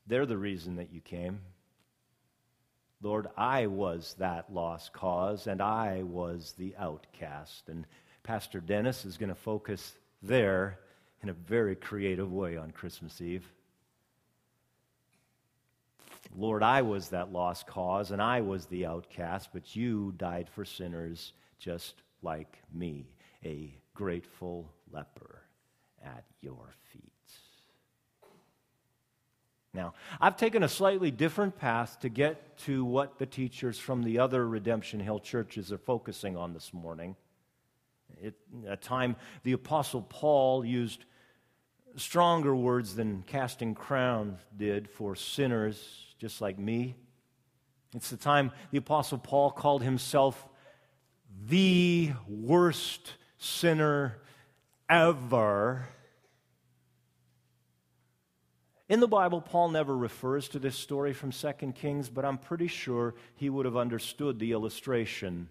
They're 0.08 0.26
the 0.26 0.38
reason 0.38 0.78
that 0.78 0.92
you 0.92 1.02
came. 1.02 1.42
Lord, 3.02 3.28
I 3.38 3.68
was 3.68 4.16
that 4.18 4.52
lost 4.52 4.92
cause, 4.92 5.48
and 5.48 5.62
I 5.62 6.04
was 6.04 6.54
the 6.58 6.76
outcast. 6.78 7.70
And 7.70 7.86
Pastor 8.24 8.60
Dennis 8.60 9.06
is 9.06 9.18
going 9.18 9.30
to 9.30 9.36
focus 9.36 9.94
there 10.22 10.80
in 11.22 11.30
a 11.30 11.34
very 11.34 11.76
creative 11.76 12.32
way 12.34 12.58
on 12.58 12.72
Christmas 12.72 13.22
Eve. 13.22 13.46
Lord, 16.36 16.64
I 16.64 16.82
was 16.82 17.10
that 17.10 17.32
lost 17.32 17.68
cause 17.68 18.12
and 18.12 18.22
I 18.22 18.42
was 18.42 18.66
the 18.66 18.86
outcast, 18.86 19.50
but 19.54 19.76
you 19.76 20.14
died 20.18 20.50
for 20.50 20.64
sinners 20.64 21.34
just 21.58 21.96
like 22.22 22.60
me, 22.74 23.08
a 23.44 23.74
grateful 23.94 24.72
leper 24.92 25.42
at 26.04 26.24
your 26.42 26.74
feet. 26.92 27.04
Now, 29.74 29.94
I've 30.20 30.36
taken 30.36 30.64
a 30.64 30.70
slightly 30.70 31.12
different 31.12 31.58
path 31.58 32.00
to 32.00 32.10
get 32.10 32.58
to 32.60 32.84
what 32.84 33.20
the 33.20 33.26
teachers 33.26 33.78
from 33.78 34.04
the 34.04 34.18
other 34.18 34.48
Redemption 34.48 35.00
Hill 35.00 35.20
churches 35.20 35.72
are 35.72 35.78
focusing 35.78 36.36
on 36.36 36.54
this 36.54 36.74
morning. 36.74 37.16
It, 38.18 38.36
a 38.68 38.76
time 38.76 39.16
the 39.44 39.52
Apostle 39.52 40.02
Paul 40.02 40.66
used 40.66 41.06
stronger 41.96 42.56
words 42.56 42.96
than 42.96 43.24
casting 43.28 43.76
crowns 43.76 44.40
did 44.58 44.90
for 44.90 45.16
sinners 45.16 46.09
just 46.20 46.42
like 46.42 46.60
me. 46.60 46.96
It's 47.96 48.12
the 48.12 48.18
time 48.18 48.52
the 48.70 48.78
Apostle 48.78 49.18
Paul 49.18 49.50
called 49.50 49.82
himself 49.82 50.48
the 51.48 52.12
worst 52.28 53.14
sinner 53.38 54.18
ever. 54.88 55.88
In 58.90 59.00
the 59.00 59.08
Bible, 59.08 59.40
Paul 59.40 59.70
never 59.70 59.96
refers 59.96 60.50
to 60.50 60.60
this 60.60 60.76
story 60.76 61.14
from 61.14 61.32
2 61.32 61.74
Kings, 61.74 62.10
but 62.10 62.26
I'm 62.26 62.38
pretty 62.38 62.68
sure 62.68 63.16
he 63.36 63.50
would 63.50 63.66
have 63.66 63.78
understood 63.78 64.40
the 64.40 64.52
illustration 64.52 65.50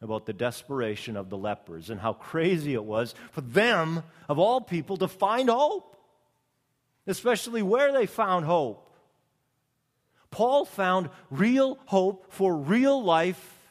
about 0.00 0.26
the 0.26 0.32
desperation 0.32 1.16
of 1.16 1.30
the 1.30 1.38
lepers 1.38 1.88
and 1.88 2.00
how 2.00 2.12
crazy 2.12 2.74
it 2.74 2.84
was 2.84 3.14
for 3.30 3.40
them, 3.40 4.02
of 4.28 4.40
all 4.40 4.60
people, 4.60 4.96
to 4.96 5.06
find 5.06 5.48
hope, 5.48 5.96
especially 7.06 7.62
where 7.62 7.92
they 7.92 8.06
found 8.06 8.44
hope. 8.44 8.81
Paul 10.32 10.64
found 10.64 11.10
real 11.30 11.78
hope 11.86 12.32
for 12.32 12.56
real 12.56 13.00
life 13.00 13.70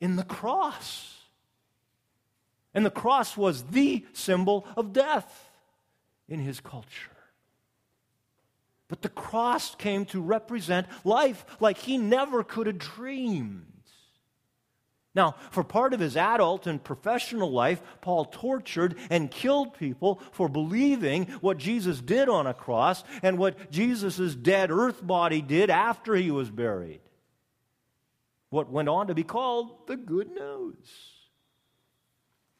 in 0.00 0.16
the 0.16 0.24
cross. 0.24 1.14
And 2.74 2.84
the 2.84 2.90
cross 2.90 3.36
was 3.36 3.62
the 3.62 4.04
symbol 4.12 4.66
of 4.76 4.92
death 4.92 5.50
in 6.28 6.40
his 6.40 6.60
culture. 6.60 7.16
But 8.88 9.02
the 9.02 9.08
cross 9.08 9.74
came 9.74 10.04
to 10.06 10.20
represent 10.20 10.86
life 11.04 11.46
like 11.60 11.78
he 11.78 11.98
never 11.98 12.42
could 12.42 12.66
have 12.66 12.78
dreamed. 12.78 13.77
Now, 15.18 15.34
for 15.50 15.64
part 15.64 15.94
of 15.94 15.98
his 15.98 16.16
adult 16.16 16.68
and 16.68 16.82
professional 16.82 17.50
life, 17.50 17.82
Paul 18.00 18.26
tortured 18.26 18.94
and 19.10 19.28
killed 19.28 19.76
people 19.76 20.22
for 20.30 20.48
believing 20.48 21.26
what 21.40 21.58
Jesus 21.58 22.00
did 22.00 22.28
on 22.28 22.46
a 22.46 22.54
cross 22.54 23.02
and 23.20 23.36
what 23.36 23.72
Jesus' 23.72 24.36
dead 24.36 24.70
earth 24.70 25.04
body 25.04 25.42
did 25.42 25.70
after 25.70 26.14
he 26.14 26.30
was 26.30 26.52
buried. 26.52 27.00
What 28.50 28.70
went 28.70 28.88
on 28.88 29.08
to 29.08 29.14
be 29.16 29.24
called 29.24 29.88
the 29.88 29.96
good 29.96 30.30
news. 30.30 30.86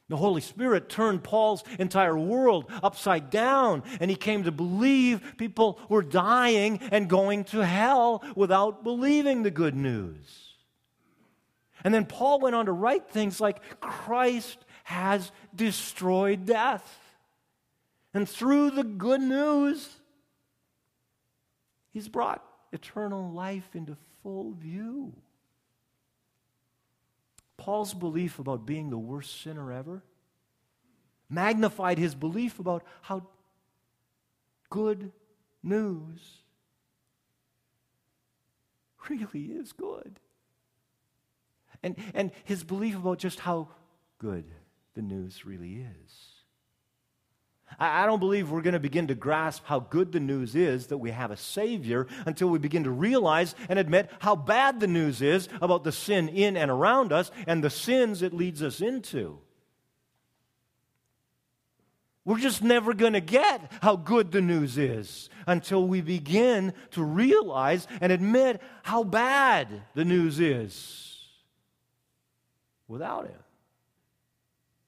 The 0.09 0.17
Holy 0.17 0.41
Spirit 0.41 0.89
turned 0.89 1.23
Paul's 1.23 1.63
entire 1.79 2.19
world 2.19 2.69
upside 2.83 3.31
down, 3.31 3.85
and 4.01 4.11
he 4.11 4.17
came 4.17 4.43
to 4.43 4.51
believe 4.51 5.35
people 5.39 5.79
were 5.89 6.03
dying 6.03 6.81
and 6.91 7.09
going 7.09 7.45
to 7.45 7.65
hell 7.65 8.25
without 8.35 8.83
believing 8.83 9.45
the 9.45 9.53
good 9.53 9.77
news. 9.77 10.48
And 11.85 11.95
then 11.95 12.07
Paul 12.07 12.41
went 12.41 12.55
on 12.55 12.67
to 12.67 12.73
write 12.73 13.11
things 13.11 13.41
like 13.41 13.81
Christ 13.81 14.59
has 14.85 15.31
destroyed 15.55 16.47
death. 16.47 16.99
And 18.15 18.29
through 18.29 18.71
the 18.71 18.85
good 18.85 19.21
news, 19.21 19.89
he's 21.93 22.09
brought 22.09 22.43
eternal 22.73 23.31
life 23.31 23.69
into 23.75 23.97
full 24.23 24.53
view. 24.53 25.13
Paul's 27.57 27.95
belief 27.95 28.39
about 28.39 28.67
being 28.67 28.91
the 28.91 28.99
worst 28.99 29.43
sinner 29.43 29.73
ever 29.73 30.03
magnified 31.29 31.99
his 31.99 32.15
belief 32.15 32.59
about 32.59 32.83
how 33.03 33.27
good 34.71 35.13
news 35.63 36.21
really 39.09 39.45
is 39.47 39.73
good 39.73 40.19
and, 41.83 41.97
and 42.15 42.31
his 42.45 42.65
belief 42.65 42.97
about 42.97 43.19
just 43.19 43.41
how 43.41 43.69
good 44.19 44.45
the 44.95 45.03
news 45.03 45.47
really 45.47 45.85
is. 46.05 46.39
I, 47.79 48.03
I 48.03 48.07
don't 48.07 48.21
believe 48.21 48.51
we're 48.51 48.63
going 48.63 48.75
to 48.75 48.81
begin 48.81 49.09
to 49.09 49.15
grasp 49.15 49.63
how 49.67 49.81
good 49.81 50.13
the 50.13 50.21
news 50.21 50.55
is 50.55 50.89
that 50.89 50.99
we 50.99 51.11
have 51.11 51.31
a 51.31 51.37
Savior 51.37 52.07
until 52.27 52.49
we 52.49 52.59
begin 52.59 52.85
to 52.85 52.91
realize 52.91 53.55
and 53.69 53.79
admit 53.79 54.11
how 54.21 54.37
bad 54.37 54.81
the 54.81 54.87
news 54.87 55.23
is 55.23 55.49
about 55.61 55.85
the 55.85 55.93
sin 55.93 56.29
in 56.29 56.57
and 56.57 56.71
around 56.71 57.13
us 57.13 57.31
and 57.47 57.63
the 57.63 57.71
sins 57.71 58.23
it 58.23 58.33
leads 58.33 58.63
us 58.63 58.81
into. 58.81 59.39
We're 62.25 62.39
just 62.39 62.63
never 62.63 62.93
going 62.93 63.15
to 63.15 63.23
get 63.23 63.73
how 63.81 63.97
good 63.97 64.33
the 64.33 64.43
news 64.43 64.77
is 64.77 65.31
until 65.47 65.89
we 65.89 66.03
begin 66.03 66.75
to 66.91 67.03
realize 67.03 67.87
and 68.03 68.13
admit 68.13 68.61
how 68.83 69.03
bad 69.03 69.69
the 69.95 70.05
news 70.05 70.39
is 70.39 71.08
without 72.89 73.27
him. 73.27 73.39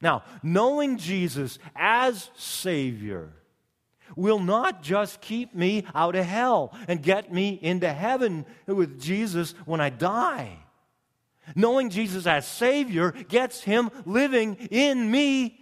Now, 0.01 0.25
knowing 0.43 0.97
Jesus 0.97 1.59
as 1.77 2.31
Savior 2.35 3.33
will 4.17 4.39
not 4.39 4.83
just 4.83 5.21
keep 5.21 5.55
me 5.55 5.85
out 5.95 6.17
of 6.17 6.25
hell 6.25 6.77
and 6.89 7.03
get 7.03 7.33
me 7.33 7.59
into 7.61 7.93
heaven 7.93 8.47
with 8.67 9.01
Jesus 9.01 9.55
when 9.67 9.81
I 9.81 9.91
die. 9.91 10.59
Knowing 11.55 11.91
Jesus 11.91 12.27
as 12.27 12.47
Savior 12.47 13.13
gets 13.13 13.63
Him 13.63 13.91
living 14.07 14.57
in 14.71 15.11
me 15.11 15.61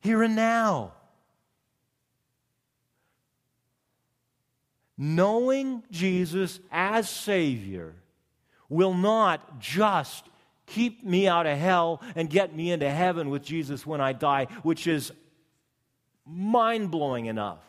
here 0.00 0.22
and 0.22 0.36
now. 0.36 0.92
Knowing 4.96 5.82
Jesus 5.90 6.60
as 6.70 7.10
Savior 7.10 7.94
will 8.68 8.94
not 8.94 9.60
just 9.60 10.24
keep 10.66 11.04
me 11.04 11.28
out 11.28 11.46
of 11.46 11.58
hell 11.58 12.02
and 12.14 12.28
get 12.28 12.54
me 12.54 12.70
into 12.70 12.90
heaven 12.90 13.30
with 13.30 13.42
Jesus 13.42 13.86
when 13.86 14.00
I 14.00 14.12
die, 14.12 14.46
which 14.62 14.86
is 14.86 15.12
mind 16.26 16.90
blowing 16.90 17.26
enough. 17.26 17.62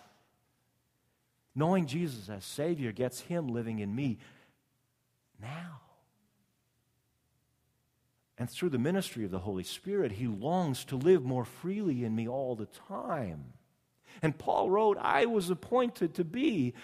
Knowing 1.56 1.88
Jesus 1.88 2.30
as 2.30 2.46
Savior 2.46 2.92
gets 2.92 3.22
Him 3.22 3.48
living 3.48 3.80
in 3.80 3.96
me 3.96 4.20
now. 5.42 5.82
And 8.38 8.50
through 8.50 8.70
the 8.70 8.78
ministry 8.78 9.26
of 9.26 9.32
the 9.32 9.40
Holy 9.40 9.64
Spirit, 9.64 10.12
he 10.12 10.28
longs 10.28 10.86
to 10.86 10.96
live 10.96 11.24
more 11.24 11.46
freely 11.46 12.06
in 12.06 12.16
me 12.16 12.28
all 12.28 12.56
the 12.56 12.68
time. 12.88 13.54
And 14.22 14.38
Paul 14.38 14.70
wrote, 14.70 14.98
I 15.00 15.26
was 15.26 15.50
appointed 15.50 16.14
to 16.16 16.24
be 16.24 16.76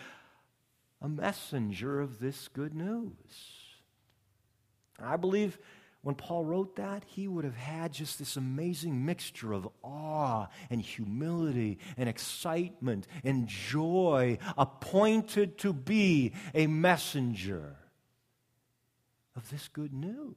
a 1.02 1.08
messenger 1.08 2.00
of 2.00 2.20
this 2.20 2.48
good 2.48 2.74
news. 2.74 3.12
I 5.00 5.18
believe 5.18 5.60
when 6.04 6.16
Paul 6.16 6.44
wrote 6.44 6.76
that, 6.76 7.06
he 7.08 7.30
would 7.30 7.46
have 7.46 7.56
had 7.56 7.94
just 7.94 8.20
this 8.20 8.36
amazing 8.36 9.06
mixture 9.06 9.54
of 9.54 9.70
awe 9.82 10.48
and 10.70 10.82
humility 10.82 11.80
and 11.96 12.10
excitement 12.10 13.08
and 13.24 13.48
joy, 13.48 14.38
appointed 14.58 15.58
to 15.60 15.72
be 15.72 16.34
a 16.54 16.68
messenger 16.68 17.78
of 19.38 19.50
this 19.50 19.70
good 19.70 19.94
news. 19.94 20.36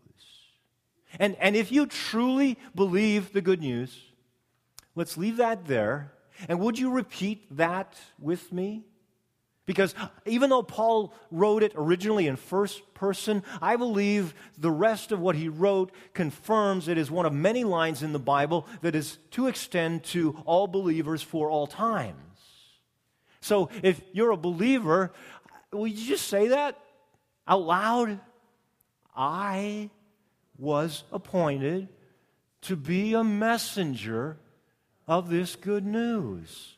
And, 1.19 1.37
and 1.41 1.57
if 1.57 1.73
you 1.73 1.87
truly 1.87 2.59
believe 2.77 3.33
the 3.33 3.43
good 3.43 3.61
news, 3.61 3.93
let's 4.95 5.17
leave 5.17 5.39
that 5.39 5.67
there. 5.67 6.13
And 6.49 6.61
would 6.61 6.79
you 6.79 6.91
repeat 6.91 7.57
that 7.57 7.97
with 8.21 8.53
me? 8.53 8.85
Because 9.67 9.97
even 10.25 10.49
though 10.49 10.63
Paul 10.63 11.13
wrote 11.33 11.65
it 11.65 11.73
originally 11.75 12.29
in 12.29 12.37
first 12.37 12.95
person, 12.95 13.43
I 13.61 13.75
believe 13.75 14.33
the 14.57 14.71
rest 14.71 15.11
of 15.11 15.19
what 15.19 15.35
he 15.35 15.49
wrote 15.49 15.91
confirms 16.15 16.87
it 16.87 16.97
is 16.97 17.11
one 17.11 17.27
of 17.27 17.33
many 17.33 17.65
lines 17.65 18.05
in 18.05 18.13
the 18.13 18.21
Bible 18.21 18.67
that 18.83 18.95
is 18.95 19.19
to 19.33 19.49
extend 19.49 20.05
to 20.05 20.41
all 20.47 20.69
believers 20.69 21.21
for 21.21 21.51
all 21.51 21.67
times. 21.67 22.17
So 23.41 23.69
if 23.83 24.01
you're 24.13 24.31
a 24.31 24.37
believer, 24.37 25.13
will 25.73 25.89
you 25.89 26.07
just 26.07 26.29
say 26.29 26.49
that 26.49 26.79
out 27.47 27.63
loud? 27.63 28.21
I 29.17 29.91
was 30.59 31.03
appointed 31.11 31.89
to 32.63 32.77
be 32.77 33.15
a 33.15 33.25
messenger 33.25 34.37
of 35.09 35.29
this 35.29 35.57
good 35.57 35.85
news 35.85 36.77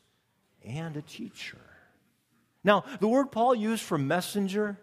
and 0.65 0.97
a 0.97 1.01
teacher. 1.03 1.68
Now, 2.69 2.83
the 2.99 3.07
word 3.07 3.31
Paul 3.31 3.55
used 3.55 3.81
for 3.81 3.97
messenger 3.97 4.77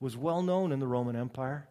was 0.00 0.16
well 0.16 0.42
known 0.42 0.72
in 0.72 0.80
the 0.80 0.86
Roman 0.86 1.14
Empire. 1.14 1.68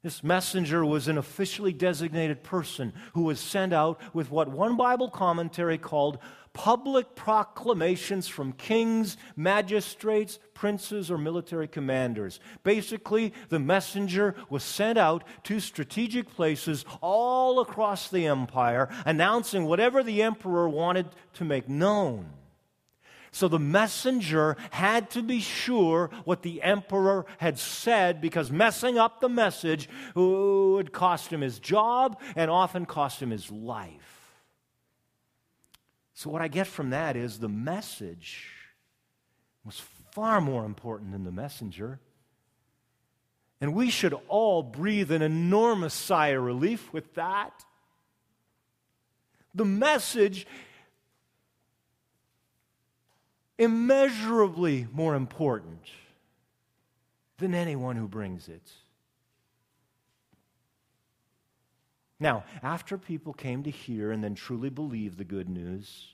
This 0.00 0.22
messenger 0.22 0.86
was 0.86 1.08
an 1.08 1.18
officially 1.18 1.72
designated 1.72 2.44
person 2.44 2.92
who 3.14 3.22
was 3.22 3.40
sent 3.40 3.72
out 3.72 4.00
with 4.14 4.30
what 4.30 4.46
one 4.46 4.76
Bible 4.76 5.10
commentary 5.10 5.76
called 5.76 6.18
public 6.52 7.16
proclamations 7.16 8.28
from 8.28 8.52
kings, 8.52 9.16
magistrates, 9.34 10.38
princes, 10.54 11.10
or 11.10 11.18
military 11.18 11.66
commanders. 11.66 12.38
Basically, 12.62 13.32
the 13.48 13.58
messenger 13.58 14.36
was 14.48 14.62
sent 14.62 14.98
out 14.98 15.24
to 15.42 15.58
strategic 15.58 16.32
places 16.36 16.84
all 17.00 17.58
across 17.58 18.08
the 18.08 18.28
empire, 18.28 18.88
announcing 19.04 19.64
whatever 19.64 20.04
the 20.04 20.22
emperor 20.22 20.68
wanted 20.68 21.08
to 21.32 21.44
make 21.44 21.68
known. 21.68 22.30
So 23.34 23.48
the 23.48 23.58
messenger 23.58 24.56
had 24.70 25.10
to 25.10 25.20
be 25.20 25.40
sure 25.40 26.08
what 26.24 26.42
the 26.42 26.62
emperor 26.62 27.26
had 27.38 27.58
said 27.58 28.20
because 28.20 28.52
messing 28.52 28.96
up 28.96 29.20
the 29.20 29.28
message 29.28 29.88
would 30.14 30.92
cost 30.92 31.32
him 31.32 31.40
his 31.40 31.58
job 31.58 32.20
and 32.36 32.48
often 32.48 32.86
cost 32.86 33.20
him 33.20 33.30
his 33.30 33.50
life. 33.50 34.36
So, 36.14 36.30
what 36.30 36.42
I 36.42 36.46
get 36.46 36.68
from 36.68 36.90
that 36.90 37.16
is 37.16 37.40
the 37.40 37.48
message 37.48 38.52
was 39.64 39.82
far 40.12 40.40
more 40.40 40.64
important 40.64 41.10
than 41.10 41.24
the 41.24 41.32
messenger. 41.32 41.98
And 43.60 43.74
we 43.74 43.90
should 43.90 44.14
all 44.28 44.62
breathe 44.62 45.10
an 45.10 45.22
enormous 45.22 45.92
sigh 45.92 46.28
of 46.28 46.44
relief 46.44 46.92
with 46.92 47.14
that. 47.14 47.64
The 49.56 49.64
message 49.64 50.46
immeasurably 53.58 54.86
more 54.92 55.14
important 55.14 55.90
than 57.38 57.54
anyone 57.54 57.96
who 57.96 58.08
brings 58.08 58.48
it. 58.48 58.72
Now, 62.20 62.44
after 62.62 62.96
people 62.96 63.32
came 63.32 63.62
to 63.64 63.70
hear 63.70 64.12
and 64.12 64.22
then 64.22 64.34
truly 64.34 64.70
believe 64.70 65.16
the 65.16 65.24
good 65.24 65.48
news, 65.48 66.13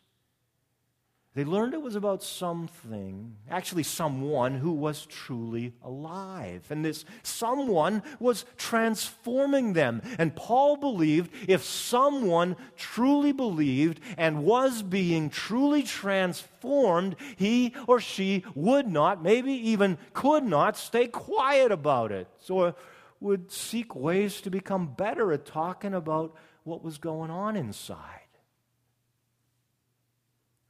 they 1.34 1.44
learned 1.44 1.74
it 1.74 1.82
was 1.82 1.94
about 1.94 2.24
something, 2.24 3.36
actually, 3.48 3.84
someone 3.84 4.54
who 4.54 4.72
was 4.72 5.06
truly 5.06 5.72
alive. 5.84 6.66
And 6.70 6.84
this 6.84 7.04
someone 7.22 8.02
was 8.18 8.44
transforming 8.56 9.74
them. 9.74 10.02
And 10.18 10.34
Paul 10.34 10.76
believed 10.76 11.32
if 11.48 11.62
someone 11.62 12.56
truly 12.76 13.30
believed 13.30 14.00
and 14.16 14.42
was 14.42 14.82
being 14.82 15.30
truly 15.30 15.84
transformed, 15.84 17.14
he 17.36 17.74
or 17.86 18.00
she 18.00 18.44
would 18.56 18.88
not, 18.88 19.22
maybe 19.22 19.52
even 19.52 19.98
could 20.12 20.42
not, 20.42 20.76
stay 20.76 21.06
quiet 21.06 21.70
about 21.70 22.10
it. 22.10 22.26
So 22.40 22.74
would 23.20 23.52
seek 23.52 23.94
ways 23.94 24.40
to 24.40 24.50
become 24.50 24.94
better 24.94 25.32
at 25.32 25.46
talking 25.46 25.94
about 25.94 26.34
what 26.64 26.82
was 26.82 26.98
going 26.98 27.30
on 27.30 27.54
inside. 27.54 28.19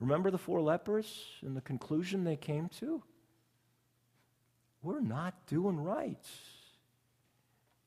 Remember 0.01 0.31
the 0.31 0.39
four 0.39 0.61
lepers 0.61 1.27
and 1.43 1.57
the 1.57 1.61
conclusion 1.61 2.25
they 2.25 2.37
came 2.37 2.69
to? 2.81 3.03
We're 4.83 5.01
not 5.01 5.47
doing 5.47 5.79
right. 5.79 6.27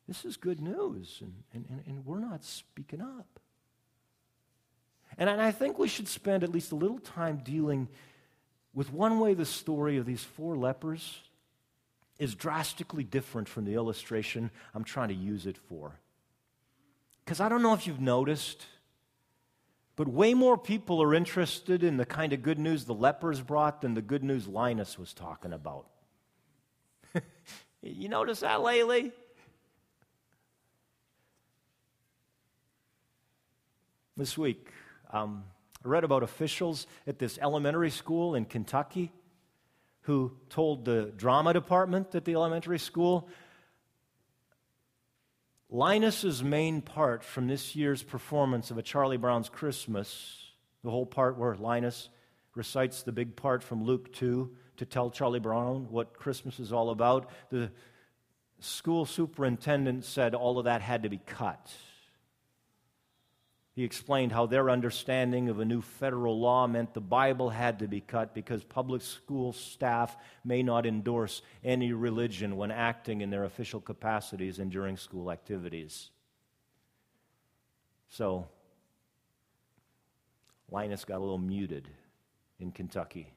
This 0.07 0.25
is 0.25 0.37
good 0.37 0.61
news, 0.61 1.21
and, 1.21 1.33
and, 1.53 1.83
and 1.87 2.05
we're 2.05 2.19
not 2.19 2.43
speaking 2.43 3.01
up. 3.01 3.39
And 5.17 5.29
I 5.29 5.51
think 5.51 5.77
we 5.77 5.87
should 5.87 6.07
spend 6.07 6.43
at 6.43 6.51
least 6.51 6.71
a 6.71 6.75
little 6.75 6.99
time 6.99 7.41
dealing 7.43 7.87
with 8.73 8.91
one 8.91 9.19
way 9.19 9.33
the 9.33 9.45
story 9.45 9.97
of 9.97 10.05
these 10.05 10.23
four 10.23 10.57
lepers 10.57 11.19
is 12.19 12.35
drastically 12.35 13.03
different 13.03 13.47
from 13.47 13.65
the 13.65 13.73
illustration 13.73 14.49
I'm 14.73 14.83
trying 14.83 15.09
to 15.09 15.15
use 15.15 15.45
it 15.45 15.57
for. 15.57 15.99
Because 17.23 17.39
I 17.39 17.49
don't 17.49 17.61
know 17.61 17.73
if 17.73 17.87
you've 17.87 18.01
noticed, 18.01 18.65
but 19.95 20.07
way 20.07 20.33
more 20.33 20.57
people 20.57 21.01
are 21.03 21.13
interested 21.13 21.83
in 21.83 21.97
the 21.97 22.05
kind 22.05 22.33
of 22.33 22.41
good 22.41 22.57
news 22.57 22.85
the 22.85 22.93
lepers 22.93 23.41
brought 23.41 23.81
than 23.81 23.93
the 23.93 24.01
good 24.01 24.23
news 24.23 24.47
Linus 24.47 24.97
was 24.97 25.13
talking 25.13 25.53
about. 25.53 25.87
you 27.81 28.09
notice 28.09 28.39
that 28.39 28.61
lately? 28.61 29.11
This 34.17 34.37
week, 34.37 34.67
um, 35.11 35.43
I 35.83 35.87
read 35.87 36.03
about 36.03 36.23
officials 36.23 36.87
at 37.07 37.19
this 37.19 37.37
elementary 37.41 37.89
school 37.89 38.35
in 38.35 38.45
Kentucky 38.45 39.11
who 40.01 40.31
told 40.49 40.85
the 40.85 41.13
drama 41.17 41.53
department 41.53 42.13
at 42.13 42.25
the 42.25 42.33
elementary 42.33 42.79
school 42.79 43.27
Linus's 45.73 46.43
main 46.43 46.81
part 46.81 47.23
from 47.23 47.47
this 47.47 47.75
year's 47.75 48.03
performance 48.03 48.69
of 48.69 48.77
A 48.77 48.83
Charlie 48.83 49.17
Brown's 49.17 49.49
Christmas, 49.49 50.51
the 50.83 50.91
whole 50.91 51.07
part 51.07 51.35
where 51.35 51.55
Linus 51.55 52.09
recites 52.53 53.01
the 53.01 53.11
big 53.11 53.35
part 53.35 53.63
from 53.63 53.83
Luke 53.83 54.13
2 54.13 54.55
to 54.77 54.85
tell 54.85 55.09
Charlie 55.09 55.39
Brown 55.39 55.87
what 55.89 56.13
Christmas 56.13 56.59
is 56.59 56.71
all 56.71 56.91
about, 56.91 57.27
the 57.49 57.71
school 58.59 59.07
superintendent 59.07 60.05
said 60.05 60.35
all 60.35 60.59
of 60.59 60.65
that 60.65 60.81
had 60.81 61.01
to 61.01 61.09
be 61.09 61.19
cut. 61.25 61.73
He 63.75 63.83
explained 63.83 64.31
how 64.31 64.45
their 64.45 64.69
understanding 64.69 65.49
of 65.49 65.59
a 65.59 65.65
new 65.65 65.81
federal 65.81 66.39
law 66.39 66.67
meant 66.67 66.93
the 66.93 67.01
Bible 67.01 67.49
had 67.49 67.79
to 67.79 67.87
be 67.87 68.01
cut 68.01 68.35
because 68.35 68.63
public 68.63 69.01
school 69.01 69.51
staff 69.51 70.15
may 70.45 70.61
not 70.61 70.85
endorse 70.85 71.41
any 71.63 71.91
religion 71.91 72.55
when 72.55 72.69
acting 72.69 73.21
in 73.21 73.31
their 73.31 73.45
official 73.45 73.81
capacities 73.81 74.59
and 74.59 74.71
during 74.71 74.95
school 74.95 75.31
activities. 75.31 76.11
So, 78.09 78.47
Linus 80.69 81.03
got 81.03 81.17
a 81.17 81.19
little 81.19 81.39
muted 81.39 81.87
in 82.59 82.71
Kentucky. 82.71 83.33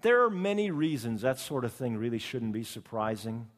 There 0.00 0.24
are 0.24 0.30
many 0.30 0.70
reasons 0.70 1.20
that 1.22 1.38
sort 1.38 1.66
of 1.66 1.74
thing 1.74 1.98
really 1.98 2.18
shouldn't 2.18 2.52
be 2.52 2.64
surprising. 2.64 3.48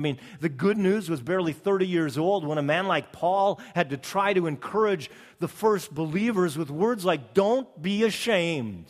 I 0.00 0.02
mean, 0.02 0.18
the 0.40 0.48
good 0.48 0.78
news 0.78 1.10
was 1.10 1.20
barely 1.20 1.52
30 1.52 1.86
years 1.86 2.16
old 2.16 2.46
when 2.46 2.56
a 2.56 2.62
man 2.62 2.86
like 2.86 3.12
Paul 3.12 3.60
had 3.74 3.90
to 3.90 3.98
try 3.98 4.32
to 4.32 4.46
encourage 4.46 5.10
the 5.40 5.48
first 5.48 5.94
believers 5.94 6.56
with 6.56 6.70
words 6.70 7.04
like, 7.04 7.34
Don't 7.34 7.82
be 7.82 8.02
ashamed 8.04 8.86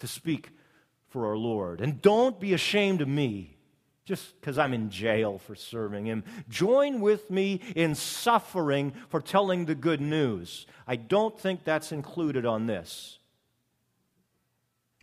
to 0.00 0.08
speak 0.08 0.50
for 1.10 1.28
our 1.28 1.36
Lord. 1.36 1.80
And 1.80 2.02
don't 2.02 2.40
be 2.40 2.54
ashamed 2.54 3.02
of 3.02 3.06
me 3.06 3.56
just 4.04 4.40
because 4.40 4.58
I'm 4.58 4.74
in 4.74 4.90
jail 4.90 5.38
for 5.38 5.54
serving 5.54 6.06
Him. 6.06 6.24
Join 6.48 7.00
with 7.00 7.30
me 7.30 7.60
in 7.76 7.94
suffering 7.94 8.94
for 9.10 9.20
telling 9.20 9.66
the 9.66 9.76
good 9.76 10.00
news. 10.00 10.66
I 10.88 10.96
don't 10.96 11.38
think 11.38 11.62
that's 11.62 11.92
included 11.92 12.44
on 12.44 12.66
this. 12.66 13.20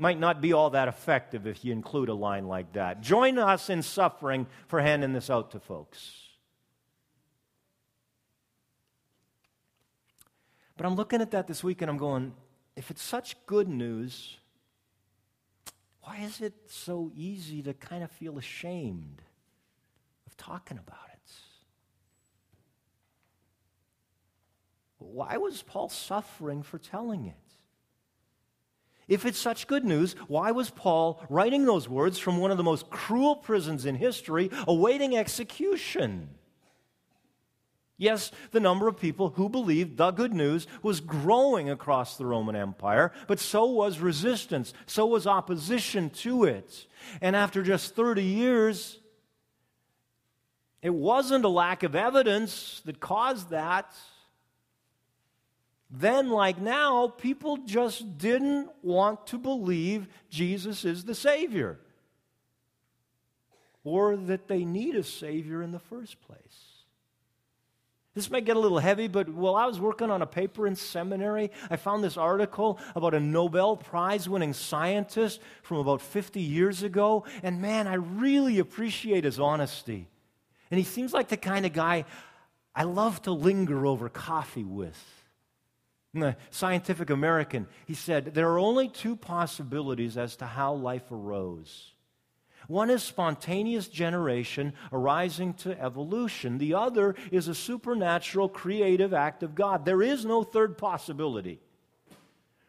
Might 0.02 0.18
not 0.18 0.40
be 0.40 0.54
all 0.54 0.70
that 0.70 0.88
effective 0.88 1.46
if 1.46 1.66
you 1.66 1.74
include 1.74 2.08
a 2.08 2.14
line 2.14 2.48
like 2.48 2.72
that. 2.74 3.02
Join 3.02 3.38
us 3.38 3.70
in 3.70 3.84
suffering 3.84 4.48
for 4.68 4.80
handing 4.80 5.12
this 5.12 5.30
out 5.30 5.52
to 5.52 5.60
folks. 5.60 6.14
But 10.78 10.86
I'm 10.86 10.96
looking 10.96 11.20
at 11.22 11.32
that 11.32 11.48
this 11.48 11.62
week 11.62 11.82
and 11.82 11.92
I'm 11.92 11.98
going, 11.98 12.34
if 12.78 12.90
it's 12.90 13.04
such 13.04 13.36
good 13.46 13.68
news, 13.68 14.38
why 16.04 16.20
is 16.20 16.40
it 16.40 16.54
so 16.68 17.12
easy 17.14 17.62
to 17.64 17.74
kind 17.74 18.02
of 18.02 18.10
feel 18.10 18.38
ashamed 18.38 19.22
of 20.26 20.38
talking 20.38 20.78
about 20.78 21.10
it? 21.14 21.32
Why 25.00 25.36
was 25.36 25.62
Paul 25.62 25.90
suffering 25.90 26.64
for 26.64 26.78
telling 26.78 27.26
it? 27.26 27.49
If 29.10 29.26
it's 29.26 29.40
such 29.40 29.68
good 29.68 29.84
news, 29.84 30.16
why 30.28 30.52
was 30.52 30.70
Paul 30.70 31.22
writing 31.30 31.66
those 31.66 31.90
words 31.90 32.20
from 32.20 32.38
one 32.38 32.52
of 32.52 32.58
the 32.58 32.64
most 32.64 32.90
cruel 32.92 33.36
prisons 33.36 33.86
in 33.86 33.96
history, 33.96 34.52
awaiting 34.68 35.18
execution? 35.18 36.30
Yes, 37.98 38.32
the 38.52 38.62
number 38.62 38.88
of 38.88 38.98
people 38.98 39.32
who 39.32 39.50
believed 39.50 39.98
the 39.98 40.12
good 40.12 40.34
news 40.34 40.68
was 40.82 41.02
growing 41.02 41.70
across 41.70 42.16
the 42.16 42.26
Roman 42.26 42.56
Empire, 42.56 43.12
but 43.28 43.40
so 43.40 43.66
was 43.66 44.00
resistance, 44.00 44.74
so 44.86 45.06
was 45.06 45.28
opposition 45.28 46.10
to 46.12 46.46
it. 46.46 46.88
And 47.20 47.36
after 47.36 47.62
just 47.62 47.96
30 47.96 48.24
years, 48.24 49.00
it 50.82 50.94
wasn't 50.94 51.44
a 51.44 51.50
lack 51.50 51.84
of 51.84 51.94
evidence 51.94 52.82
that 52.86 53.02
caused 53.02 53.50
that. 53.50 53.94
Then, 55.90 56.30
like 56.30 56.60
now, 56.60 57.08
people 57.08 57.58
just 57.58 58.18
didn't 58.18 58.70
want 58.84 59.26
to 59.28 59.38
believe 59.38 60.08
Jesus 60.30 60.86
is 60.86 61.04
the 61.04 61.16
Savior 61.16 61.80
or 63.84 64.16
that 64.16 64.48
they 64.48 64.66
need 64.66 64.96
a 64.96 65.04
Savior 65.04 65.64
in 65.64 65.72
the 65.72 65.80
first 65.80 66.22
place. 66.22 66.70
This 68.14 68.30
may 68.30 68.42
get 68.42 68.58
a 68.58 68.60
little 68.60 68.80
heavy, 68.80 69.08
but 69.08 69.30
while 69.30 69.56
I 69.56 69.66
was 69.66 69.80
working 69.80 70.12
on 70.12 70.22
a 70.22 70.28
paper 70.28 70.68
in 70.68 70.76
seminary, 70.76 71.52
I 71.70 71.76
found 71.76 72.04
this 72.04 72.18
article 72.18 72.80
about 72.96 73.14
a 73.14 73.20
Nobel 73.20 73.78
Prize 73.78 74.28
winning 74.28 74.54
scientist 74.54 75.40
from 75.62 75.78
about 75.78 76.02
50 76.02 76.42
years 76.42 76.84
ago. 76.84 77.26
And 77.44 77.62
man, 77.62 77.88
I 77.88 77.94
really 77.94 78.60
appreciate 78.60 79.24
his 79.24 79.40
honesty. 79.40 80.08
And 80.70 80.78
he 80.78 80.84
seems 80.84 81.14
like 81.14 81.30
the 81.30 81.38
kind 81.38 81.66
of 81.66 81.74
guy 81.74 82.06
I 82.76 82.84
love 82.84 83.22
to 83.24 83.32
linger 83.32 83.86
over 83.86 84.10
coffee 84.10 84.64
with. 84.64 85.19
In 86.14 86.22
the 86.22 86.36
Scientific 86.50 87.10
American, 87.10 87.68
he 87.86 87.94
said, 87.94 88.34
There 88.34 88.50
are 88.50 88.60
only 88.60 88.90
two 88.90 89.16
possibilities 89.16 90.18
as 90.18 90.36
to 90.38 90.46
how 90.46 90.74
life 90.74 91.12
arose. 91.12 91.94
One 92.68 92.90
is 92.90 93.04
spontaneous 93.04 93.88
generation 93.88 94.74
arising 94.92 95.54
to 95.56 95.80
evolution. 95.80 96.58
The 96.58 96.74
other 96.74 97.16
is 97.32 97.48
a 97.48 97.56
supernatural 97.56 98.50
creative 98.50 99.14
act 99.14 99.44
of 99.44 99.56
God. 99.56 99.86
There 99.86 100.02
is 100.02 100.26
no 100.26 100.44
third 100.44 100.78
possibility. 100.78 101.62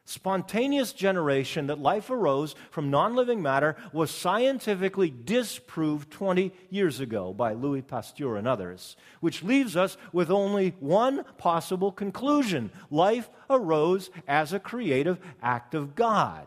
Spontaneous 0.05 0.93
generation 0.93 1.69
that 1.69 1.79
life 1.79 2.11
arose 2.11 2.57
from 2.71 2.91
non 2.91 3.15
living 3.15 3.41
matter 3.43 3.77
was 3.93 4.11
scientifically 4.11 5.09
disproved 5.11 6.11
20 6.11 6.53
years 6.69 6.99
ago 6.99 7.33
by 7.33 7.53
Louis 7.53 7.83
Pasteur 7.83 8.37
and 8.37 8.49
others, 8.49 8.97
which 9.21 9.43
leaves 9.45 9.77
us 9.77 9.97
with 10.13 10.31
only 10.31 10.75
one 10.81 11.25
possible 11.39 11.93
conclusion 11.93 12.73
life 12.91 13.31
arose 13.49 14.11
as 14.27 14.53
a 14.53 14.59
creative 14.59 15.19
act 15.43 15.75
of 15.75 15.95
God. 15.95 16.47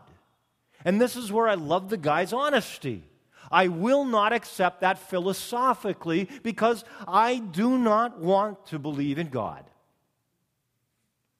And 0.84 1.00
this 1.00 1.16
is 1.16 1.32
where 1.32 1.48
I 1.48 1.54
love 1.54 1.88
the 1.88 1.96
guy's 1.96 2.32
honesty. 2.32 3.04
I 3.50 3.68
will 3.68 4.04
not 4.04 4.32
accept 4.32 4.80
that 4.80 4.98
philosophically 4.98 6.28
because 6.42 6.84
I 7.06 7.38
do 7.38 7.78
not 7.78 8.18
want 8.18 8.66
to 8.66 8.78
believe 8.78 9.18
in 9.18 9.28
God. 9.28 9.64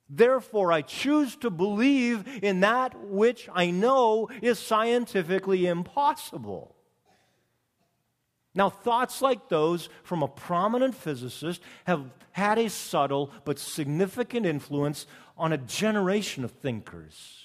Therefore, 0.09 0.71
I 0.73 0.83
choose 0.83 1.37
to 1.37 1.51
believe 1.51 2.41
in 2.43 2.61
that 2.61 2.99
which 3.09 3.49
I 3.53 3.71
know 3.71 4.29
is 4.43 4.59
scientifically 4.59 5.67
impossible. 5.67 6.75
Now, 8.55 8.71
thoughts 8.71 9.21
like 9.21 9.49
those 9.49 9.89
from 10.03 10.23
a 10.23 10.29
prominent 10.29 10.95
physicist 10.95 11.61
have 11.85 12.05
had 12.33 12.59
a 12.59 12.71
subtle 12.71 13.33
but 13.45 13.59
significant 13.59 14.47
influence 14.47 15.07
on 15.37 15.53
a 15.53 15.59
generation 15.59 16.45
of 16.45 16.53
thinkers. 16.53 17.44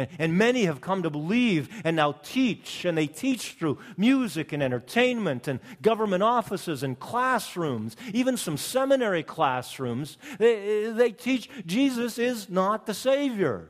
And, 0.00 0.08
and 0.18 0.38
many 0.38 0.64
have 0.64 0.80
come 0.80 1.02
to 1.02 1.10
believe 1.10 1.68
and 1.84 1.96
now 1.96 2.12
teach, 2.22 2.84
and 2.84 2.96
they 2.96 3.06
teach 3.06 3.52
through 3.52 3.78
music 3.96 4.52
and 4.52 4.62
entertainment 4.62 5.46
and 5.48 5.60
government 5.82 6.22
offices 6.22 6.82
and 6.82 6.98
classrooms, 6.98 7.96
even 8.12 8.36
some 8.36 8.56
seminary 8.56 9.22
classrooms. 9.22 10.18
They, 10.38 10.90
they 10.90 11.12
teach 11.12 11.50
Jesus 11.66 12.18
is 12.18 12.48
not 12.48 12.86
the 12.86 12.94
Savior. 12.94 13.68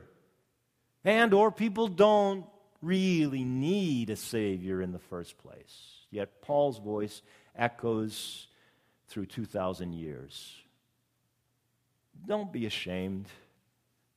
And 1.03 1.33
or 1.33 1.51
people 1.51 1.87
don't 1.87 2.45
really 2.81 3.43
need 3.43 4.09
a 4.09 4.15
Savior 4.15 4.81
in 4.81 4.91
the 4.91 4.99
first 4.99 5.37
place. 5.37 6.05
Yet 6.09 6.41
Paul's 6.41 6.77
voice 6.77 7.21
echoes 7.55 8.47
through 9.07 9.25
2,000 9.25 9.93
years. 9.93 10.55
Don't 12.25 12.51
be 12.51 12.65
ashamed 12.65 13.27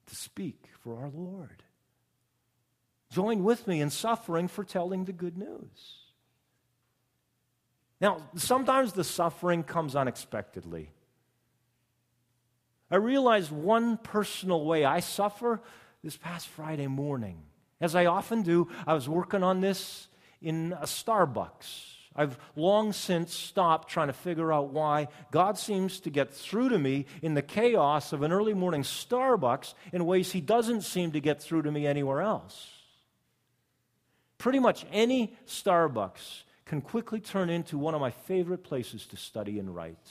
to 0.06 0.16
speak 0.16 0.66
for 0.82 1.00
our 1.00 1.10
Lord. 1.10 1.63
Join 3.14 3.44
with 3.44 3.68
me 3.68 3.80
in 3.80 3.90
suffering 3.90 4.48
for 4.48 4.64
telling 4.64 5.04
the 5.04 5.12
good 5.12 5.38
news. 5.38 6.00
Now, 8.00 8.28
sometimes 8.34 8.92
the 8.92 9.04
suffering 9.04 9.62
comes 9.62 9.94
unexpectedly. 9.94 10.90
I 12.90 12.96
realized 12.96 13.52
one 13.52 13.98
personal 13.98 14.64
way 14.64 14.84
I 14.84 14.98
suffer 14.98 15.60
this 16.02 16.16
past 16.16 16.48
Friday 16.48 16.88
morning. 16.88 17.38
As 17.80 17.94
I 17.94 18.06
often 18.06 18.42
do, 18.42 18.68
I 18.84 18.94
was 18.94 19.08
working 19.08 19.44
on 19.44 19.60
this 19.60 20.08
in 20.42 20.72
a 20.72 20.86
Starbucks. 20.86 21.92
I've 22.16 22.36
long 22.56 22.92
since 22.92 23.32
stopped 23.32 23.90
trying 23.90 24.08
to 24.08 24.12
figure 24.12 24.52
out 24.52 24.70
why 24.70 25.06
God 25.30 25.56
seems 25.56 26.00
to 26.00 26.10
get 26.10 26.34
through 26.34 26.70
to 26.70 26.78
me 26.80 27.06
in 27.22 27.34
the 27.34 27.42
chaos 27.42 28.12
of 28.12 28.22
an 28.22 28.32
early 28.32 28.54
morning 28.54 28.82
Starbucks 28.82 29.74
in 29.92 30.04
ways 30.04 30.32
He 30.32 30.40
doesn't 30.40 30.80
seem 30.80 31.12
to 31.12 31.20
get 31.20 31.40
through 31.40 31.62
to 31.62 31.70
me 31.70 31.86
anywhere 31.86 32.20
else. 32.20 32.73
Pretty 34.38 34.58
much 34.58 34.84
any 34.92 35.36
Starbucks 35.46 36.42
can 36.64 36.80
quickly 36.80 37.20
turn 37.20 37.50
into 37.50 37.78
one 37.78 37.94
of 37.94 38.00
my 38.00 38.10
favorite 38.10 38.64
places 38.64 39.06
to 39.06 39.16
study 39.16 39.58
and 39.58 39.74
write. 39.74 40.08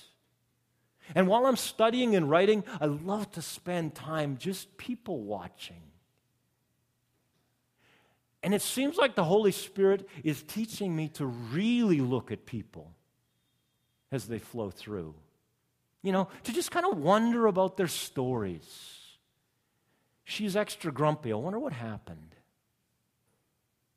And 1.16 1.28
while 1.28 1.46
I'm 1.46 1.58
studying 1.58 2.16
and 2.16 2.30
writing, 2.30 2.64
I 2.80 2.86
love 2.86 3.32
to 3.32 3.42
spend 3.42 3.96
time 3.96 4.38
just 4.38 4.78
people 4.78 5.22
watching. 5.22 5.82
And 8.42 8.54
it 8.54 8.62
seems 8.62 8.98
like 8.98 9.16
the 9.16 9.24
Holy 9.24 9.52
Spirit 9.52 10.08
is 10.24 10.44
teaching 10.44 10.96
me 10.96 11.08
to 11.10 11.26
really 11.26 12.02
look 12.02 12.32
at 12.32 12.46
people 12.46 12.92
as 14.12 14.28
they 14.28 14.40
flow 14.40 14.70
through. 14.70 15.16
You 16.02 16.12
know, 16.12 16.28
to 16.44 16.52
just 16.52 16.70
kind 16.70 16.86
of 16.86 16.98
wonder 16.98 17.48
about 17.48 17.78
their 17.78 17.88
stories. 17.88 19.00
She's 20.26 20.56
extra 20.56 20.92
grumpy. 20.92 21.32
I 21.32 21.36
wonder 21.36 21.60
what 21.60 21.74
happened 21.74 22.36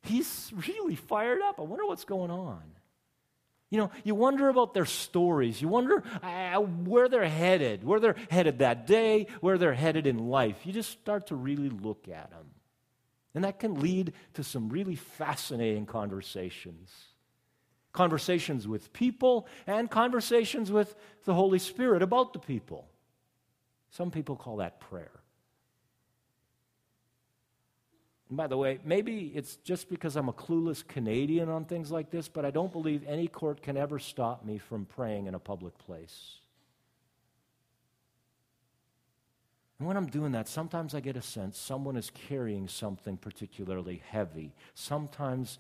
he's 0.07 0.53
really 0.69 0.97
fired 0.97 1.41
up. 1.43 1.59
I 1.59 1.63
wonder 1.63 1.87
what's 1.87 2.05
going 2.05 2.31
on. 2.31 2.63
You 3.71 3.79
know, 3.79 3.91
you 4.05 4.15
wonder 4.15 4.49
about 4.49 4.75
their 4.75 4.85
stories. 4.85 5.61
You 5.61 5.69
wonder 5.69 6.03
uh, 6.23 6.61
where 6.61 7.09
they're 7.09 7.29
headed, 7.29 7.83
where 7.83 7.99
they're 7.99 8.17
headed 8.31 8.61
that 8.61 8.87
day, 8.87 9.27
where 9.41 9.59
they're 9.59 9.75
headed 9.75 10.07
in 10.07 10.19
life. 10.29 10.65
You 10.65 10.73
just 10.73 10.91
start 10.91 11.27
to 11.29 11.35
really 11.35 11.69
look 11.69 12.09
at 12.09 12.31
them. 12.31 12.47
And 13.35 13.45
that 13.45 13.59
can 13.59 13.81
lead 13.81 14.13
to 14.35 14.45
some 14.45 14.69
really 14.69 14.95
fascinating 14.95 15.85
conversations. 15.85 16.91
Conversations 17.93 18.69
with 18.69 18.93
people 18.93 19.47
and 19.67 19.91
conversations 19.91 20.71
with 20.71 20.95
the 21.25 21.35
Holy 21.35 21.59
Spirit 21.59 22.03
about 22.03 22.33
the 22.33 22.39
people. 22.39 22.89
Some 23.91 24.11
people 24.11 24.37
call 24.37 24.59
that 24.59 24.81
prayer. 24.81 25.16
And 28.29 28.37
by 28.37 28.47
the 28.49 28.57
way, 28.57 28.81
maybe 28.85 29.33
it's 29.35 29.57
just 29.57 29.89
because 29.89 30.17
I'm 30.17 30.29
a 30.29 30.33
clueless 30.33 30.87
Canadian 30.87 31.49
on 31.49 31.65
things 31.65 31.91
like 31.91 32.11
this, 32.11 32.29
but 32.29 32.45
I 32.45 32.51
don't 32.51 32.73
believe 32.73 33.05
any 33.07 33.29
court 33.29 33.63
can 33.63 33.77
ever 33.77 33.99
stop 33.99 34.45
me 34.45 34.59
from 34.59 34.85
praying 34.85 35.27
in 35.27 35.35
a 35.35 35.39
public 35.39 35.79
place. 35.79 36.39
And 39.79 39.87
when 39.87 39.97
I'm 39.97 40.07
doing 40.07 40.33
that, 40.33 40.49
sometimes 40.49 40.95
I 40.95 41.01
get 41.01 41.17
a 41.17 41.23
sense 41.23 41.59
someone 41.59 41.97
is 41.97 42.11
carrying 42.11 42.67
something 42.67 43.17
particularly 43.17 44.03
heavy. 44.09 44.55
Sometimes 44.75 45.59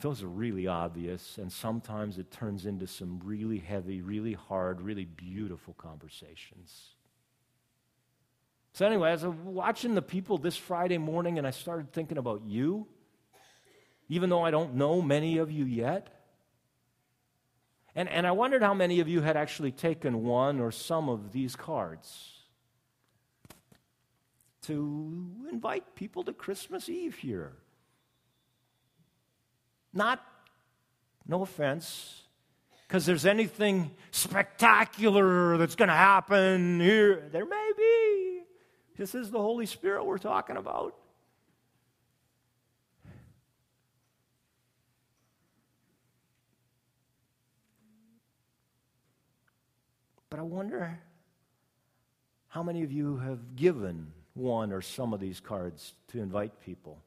those 0.00 0.22
are 0.22 0.28
really 0.28 0.66
obvious, 0.66 1.38
and 1.38 1.52
sometimes 1.52 2.18
it 2.18 2.32
turns 2.32 2.66
into 2.66 2.86
some 2.86 3.20
really 3.22 3.58
heavy, 3.58 4.00
really 4.00 4.32
hard, 4.32 4.80
really 4.80 5.04
beautiful 5.04 5.74
conversations. 5.74 6.93
So, 8.74 8.84
anyway, 8.84 9.12
as 9.12 9.22
I 9.22 9.28
was 9.28 9.36
watching 9.38 9.94
the 9.94 10.02
people 10.02 10.36
this 10.36 10.56
Friday 10.56 10.98
morning 10.98 11.38
and 11.38 11.46
I 11.46 11.52
started 11.52 11.92
thinking 11.92 12.18
about 12.18 12.42
you, 12.44 12.88
even 14.08 14.30
though 14.30 14.42
I 14.42 14.50
don't 14.50 14.74
know 14.74 15.00
many 15.00 15.38
of 15.38 15.48
you 15.48 15.64
yet, 15.64 16.08
and, 17.94 18.08
and 18.08 18.26
I 18.26 18.32
wondered 18.32 18.62
how 18.62 18.74
many 18.74 18.98
of 18.98 19.06
you 19.06 19.20
had 19.20 19.36
actually 19.36 19.70
taken 19.70 20.24
one 20.24 20.58
or 20.60 20.72
some 20.72 21.08
of 21.08 21.30
these 21.30 21.54
cards 21.54 22.32
to 24.62 25.24
invite 25.52 25.94
people 25.94 26.24
to 26.24 26.32
Christmas 26.32 26.88
Eve 26.88 27.14
here. 27.14 27.52
Not, 29.92 30.20
no 31.28 31.42
offense, 31.42 32.22
because 32.88 33.06
there's 33.06 33.24
anything 33.24 33.92
spectacular 34.10 35.58
that's 35.58 35.76
going 35.76 35.90
to 35.90 35.94
happen 35.94 36.80
here. 36.80 37.28
There 37.30 37.46
may 37.46 37.70
be. 37.76 38.03
This 38.96 39.14
is 39.14 39.30
the 39.30 39.40
Holy 39.40 39.66
Spirit 39.66 40.04
we're 40.04 40.18
talking 40.18 40.56
about. 40.56 40.94
But 50.30 50.38
I 50.38 50.42
wonder 50.42 50.98
how 52.48 52.62
many 52.62 52.82
of 52.82 52.92
you 52.92 53.18
have 53.18 53.56
given 53.56 54.12
one 54.34 54.72
or 54.72 54.80
some 54.80 55.12
of 55.12 55.20
these 55.20 55.40
cards 55.40 55.94
to 56.08 56.20
invite 56.20 56.60
people, 56.60 57.02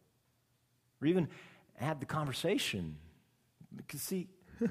or 1.01 1.07
even 1.07 1.27
had 1.75 1.99
the 1.99 2.05
conversation. 2.05 2.97
Because, 3.75 4.01
see, 4.01 4.27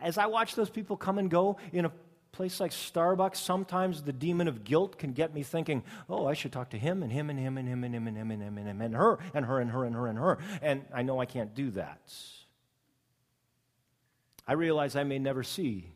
as 0.00 0.18
I 0.18 0.26
watch 0.26 0.54
those 0.54 0.70
people 0.70 0.96
come 0.96 1.18
and 1.18 1.30
go 1.30 1.58
in 1.72 1.84
a 1.84 1.92
place 2.34 2.60
like 2.60 2.72
Starbucks, 2.72 3.36
sometimes 3.36 4.02
the 4.02 4.12
demon 4.12 4.48
of 4.48 4.64
guilt 4.64 4.98
can 4.98 5.12
get 5.12 5.32
me 5.32 5.42
thinking, 5.42 5.82
oh, 6.08 6.26
I 6.26 6.34
should 6.34 6.52
talk 6.52 6.70
to 6.70 6.78
him 6.78 7.02
and 7.02 7.12
him 7.12 7.30
and 7.30 7.38
him 7.38 7.56
and 7.56 7.68
him 7.68 7.84
and 7.84 7.94
him 7.94 8.06
and 8.06 8.16
him 8.16 8.30
and 8.30 8.42
him 8.42 8.58
and 8.58 8.68
him 8.68 8.80
and 8.80 8.94
her 8.94 9.18
and 9.32 9.46
her 9.46 9.60
and 9.60 9.70
her 9.70 9.84
and 9.84 9.94
her 9.94 10.06
and 10.08 10.18
her. 10.18 10.38
And 10.60 10.84
I 10.92 11.02
know 11.02 11.20
I 11.20 11.26
can't 11.26 11.54
do 11.54 11.70
that. 11.70 12.12
I 14.46 14.52
realize 14.54 14.96
I 14.96 15.04
may 15.04 15.18
never 15.18 15.42
see 15.42 15.92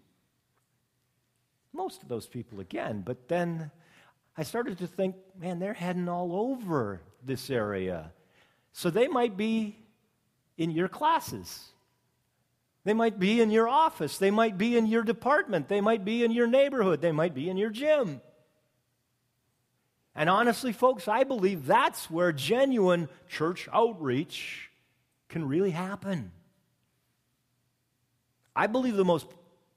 most 1.72 2.02
of 2.02 2.08
those 2.08 2.26
people 2.26 2.60
again, 2.60 3.02
but 3.04 3.28
then 3.28 3.70
I 4.36 4.44
started 4.44 4.78
to 4.78 4.86
think, 4.86 5.16
man, 5.38 5.58
they're 5.58 5.74
heading 5.74 6.08
all 6.08 6.32
over 6.32 7.02
this 7.24 7.50
area. 7.50 8.12
So 8.72 8.90
they 8.90 9.08
might 9.08 9.36
be 9.36 9.76
in 10.56 10.70
your 10.70 10.88
classes. 10.88 11.68
They 12.88 12.94
might 12.94 13.18
be 13.18 13.42
in 13.42 13.50
your 13.50 13.68
office. 13.68 14.16
They 14.16 14.30
might 14.30 14.56
be 14.56 14.74
in 14.74 14.86
your 14.86 15.02
department. 15.02 15.68
They 15.68 15.82
might 15.82 16.06
be 16.06 16.24
in 16.24 16.30
your 16.30 16.46
neighborhood. 16.46 17.02
They 17.02 17.12
might 17.12 17.34
be 17.34 17.50
in 17.50 17.58
your 17.58 17.68
gym. 17.68 18.22
And 20.14 20.30
honestly, 20.30 20.72
folks, 20.72 21.06
I 21.06 21.24
believe 21.24 21.66
that's 21.66 22.10
where 22.10 22.32
genuine 22.32 23.10
church 23.28 23.68
outreach 23.74 24.70
can 25.28 25.46
really 25.46 25.70
happen. 25.70 26.32
I 28.56 28.68
believe 28.68 28.96
the 28.96 29.04
most 29.04 29.26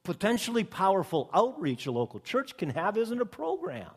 potentially 0.04 0.64
powerful 0.64 1.30
outreach 1.34 1.88
a 1.88 1.92
local 1.92 2.22
church 2.22 2.56
can 2.56 2.70
have 2.70 2.96
isn't 2.96 3.20
a 3.20 3.26
program. 3.26 3.92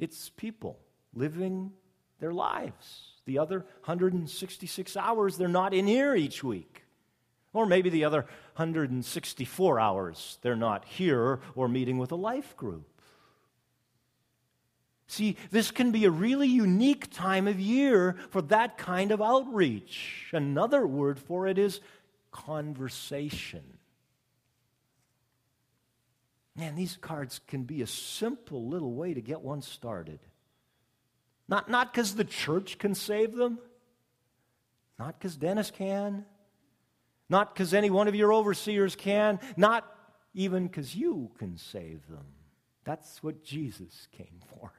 It's 0.00 0.30
people 0.30 0.80
living 1.14 1.70
their 2.18 2.32
lives. 2.32 3.12
The 3.24 3.38
other 3.38 3.60
166 3.84 4.96
hours, 4.96 5.36
they're 5.36 5.46
not 5.46 5.72
in 5.72 5.86
here 5.86 6.16
each 6.16 6.42
week. 6.42 6.82
Or 7.52 7.66
maybe 7.66 7.90
the 7.90 8.04
other 8.04 8.22
164 8.56 9.80
hours, 9.80 10.38
they're 10.42 10.56
not 10.56 10.84
here 10.84 11.40
or 11.54 11.68
meeting 11.68 11.98
with 11.98 12.12
a 12.12 12.16
life 12.16 12.56
group. 12.56 12.86
See, 15.06 15.36
this 15.50 15.70
can 15.70 15.90
be 15.90 16.04
a 16.04 16.10
really 16.10 16.48
unique 16.48 17.10
time 17.10 17.48
of 17.48 17.58
year 17.58 18.16
for 18.28 18.42
that 18.42 18.76
kind 18.76 19.10
of 19.10 19.22
outreach. 19.22 20.28
Another 20.32 20.86
word 20.86 21.18
for 21.18 21.46
it 21.46 21.58
is 21.58 21.80
conversation. 22.30 23.78
Man, 26.54 26.74
these 26.74 26.98
cards 27.00 27.40
can 27.46 27.62
be 27.62 27.80
a 27.80 27.86
simple 27.86 28.68
little 28.68 28.92
way 28.92 29.14
to 29.14 29.22
get 29.22 29.40
one 29.40 29.62
started. 29.62 30.18
Not 31.48 31.70
not 31.70 31.92
because 31.92 32.14
the 32.14 32.24
church 32.24 32.76
can 32.76 32.94
save 32.94 33.34
them, 33.34 33.58
not 34.98 35.18
because 35.18 35.36
Dennis 35.36 35.70
can, 35.70 36.26
not 37.28 37.54
because 37.54 37.74
any 37.74 37.90
one 37.90 38.08
of 38.08 38.14
your 38.14 38.32
overseers 38.32 38.96
can, 38.96 39.38
not 39.56 39.84
even 40.34 40.66
because 40.66 40.94
you 40.94 41.30
can 41.38 41.56
save 41.56 42.06
them. 42.08 42.26
That's 42.84 43.22
what 43.22 43.44
Jesus 43.44 44.08
came 44.12 44.40
for. 44.46 44.72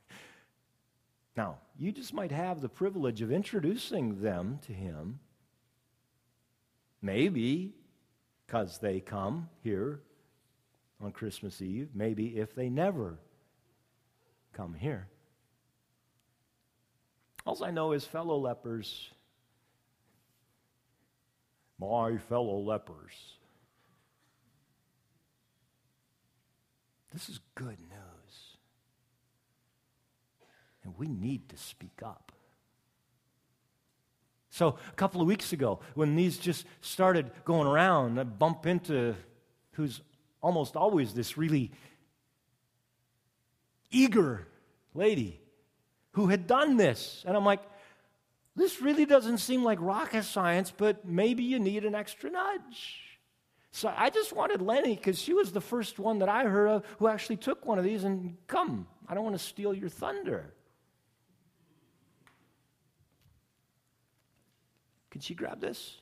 Now, 1.36 1.60
you 1.78 1.92
just 1.92 2.14
might 2.14 2.32
have 2.32 2.60
the 2.60 2.70
privilege 2.70 3.22
of 3.22 3.32
introducing 3.32 4.22
them 4.22 4.60
to 4.68 4.74
Him. 4.74 5.20
Maybe 7.02 7.76
because 8.46 8.80
they 8.80 9.00
come 9.00 9.48
here 9.64 10.02
on 11.02 11.12
Christmas 11.12 11.62
Eve, 11.62 11.90
maybe 11.94 12.38
if 12.38 12.56
they 12.56 12.68
never 12.68 13.20
come 14.54 14.74
here. 14.74 15.08
All 17.46 17.64
I 17.64 17.72
know 17.72 17.94
is 17.94 18.04
fellow 18.04 18.38
lepers, 18.38 19.10
my 21.80 22.18
fellow 22.18 22.60
lepers. 22.60 23.38
This 27.12 27.30
is 27.30 27.40
good 27.56 27.80
news. 27.80 28.58
And 30.84 30.94
we 30.98 31.08
need 31.08 31.50
to 31.50 31.58
speak 31.58 32.02
up. 32.04 32.32
So, 34.52 34.76
a 34.90 34.96
couple 34.96 35.22
of 35.22 35.28
weeks 35.28 35.54
ago, 35.54 35.80
when 35.94 36.16
these 36.16 36.38
just 36.38 36.66
started 36.82 37.32
going 37.46 37.68
around, 37.68 38.20
I 38.20 38.24
bump 38.24 38.66
into 38.66 39.16
who's 39.74 40.02
almost 40.42 40.76
always 40.76 41.14
this 41.14 41.38
really 41.38 41.72
eager 43.92 44.48
lady 44.94 45.40
who 46.12 46.28
had 46.28 46.48
done 46.48 46.78
this. 46.78 47.24
And 47.28 47.38
I'm 47.38 47.46
like, 47.46 47.62
this 48.60 48.82
really 48.82 49.06
doesn't 49.06 49.38
seem 49.40 49.64
like 49.64 49.80
rocket 49.82 50.24
science, 50.24 50.74
but 50.76 51.06
maybe 51.06 51.44
you 51.44 51.60
need 51.60 51.86
an 51.86 51.96
extra 51.96 52.30
nudge. 52.30 53.02
So 53.72 53.94
I 53.96 54.10
just 54.10 54.34
wanted 54.34 54.62
Lenny, 54.62 54.96
because 54.96 55.20
she 55.20 55.34
was 55.34 55.52
the 55.52 55.62
first 55.62 56.00
one 56.00 56.20
that 56.20 56.30
I 56.30 56.46
heard 56.46 56.68
of 56.68 56.86
who 56.98 57.08
actually 57.08 57.38
took 57.38 57.66
one 57.66 57.78
of 57.78 57.84
these 57.84 58.04
and 58.04 58.36
come, 58.48 58.88
I 59.08 59.14
don't 59.14 59.24
want 59.24 59.38
to 59.38 59.44
steal 59.44 59.74
your 59.74 59.90
thunder. 59.90 60.54
Could 65.12 65.24
she 65.24 65.36
grab 65.36 65.60
this? 65.62 66.02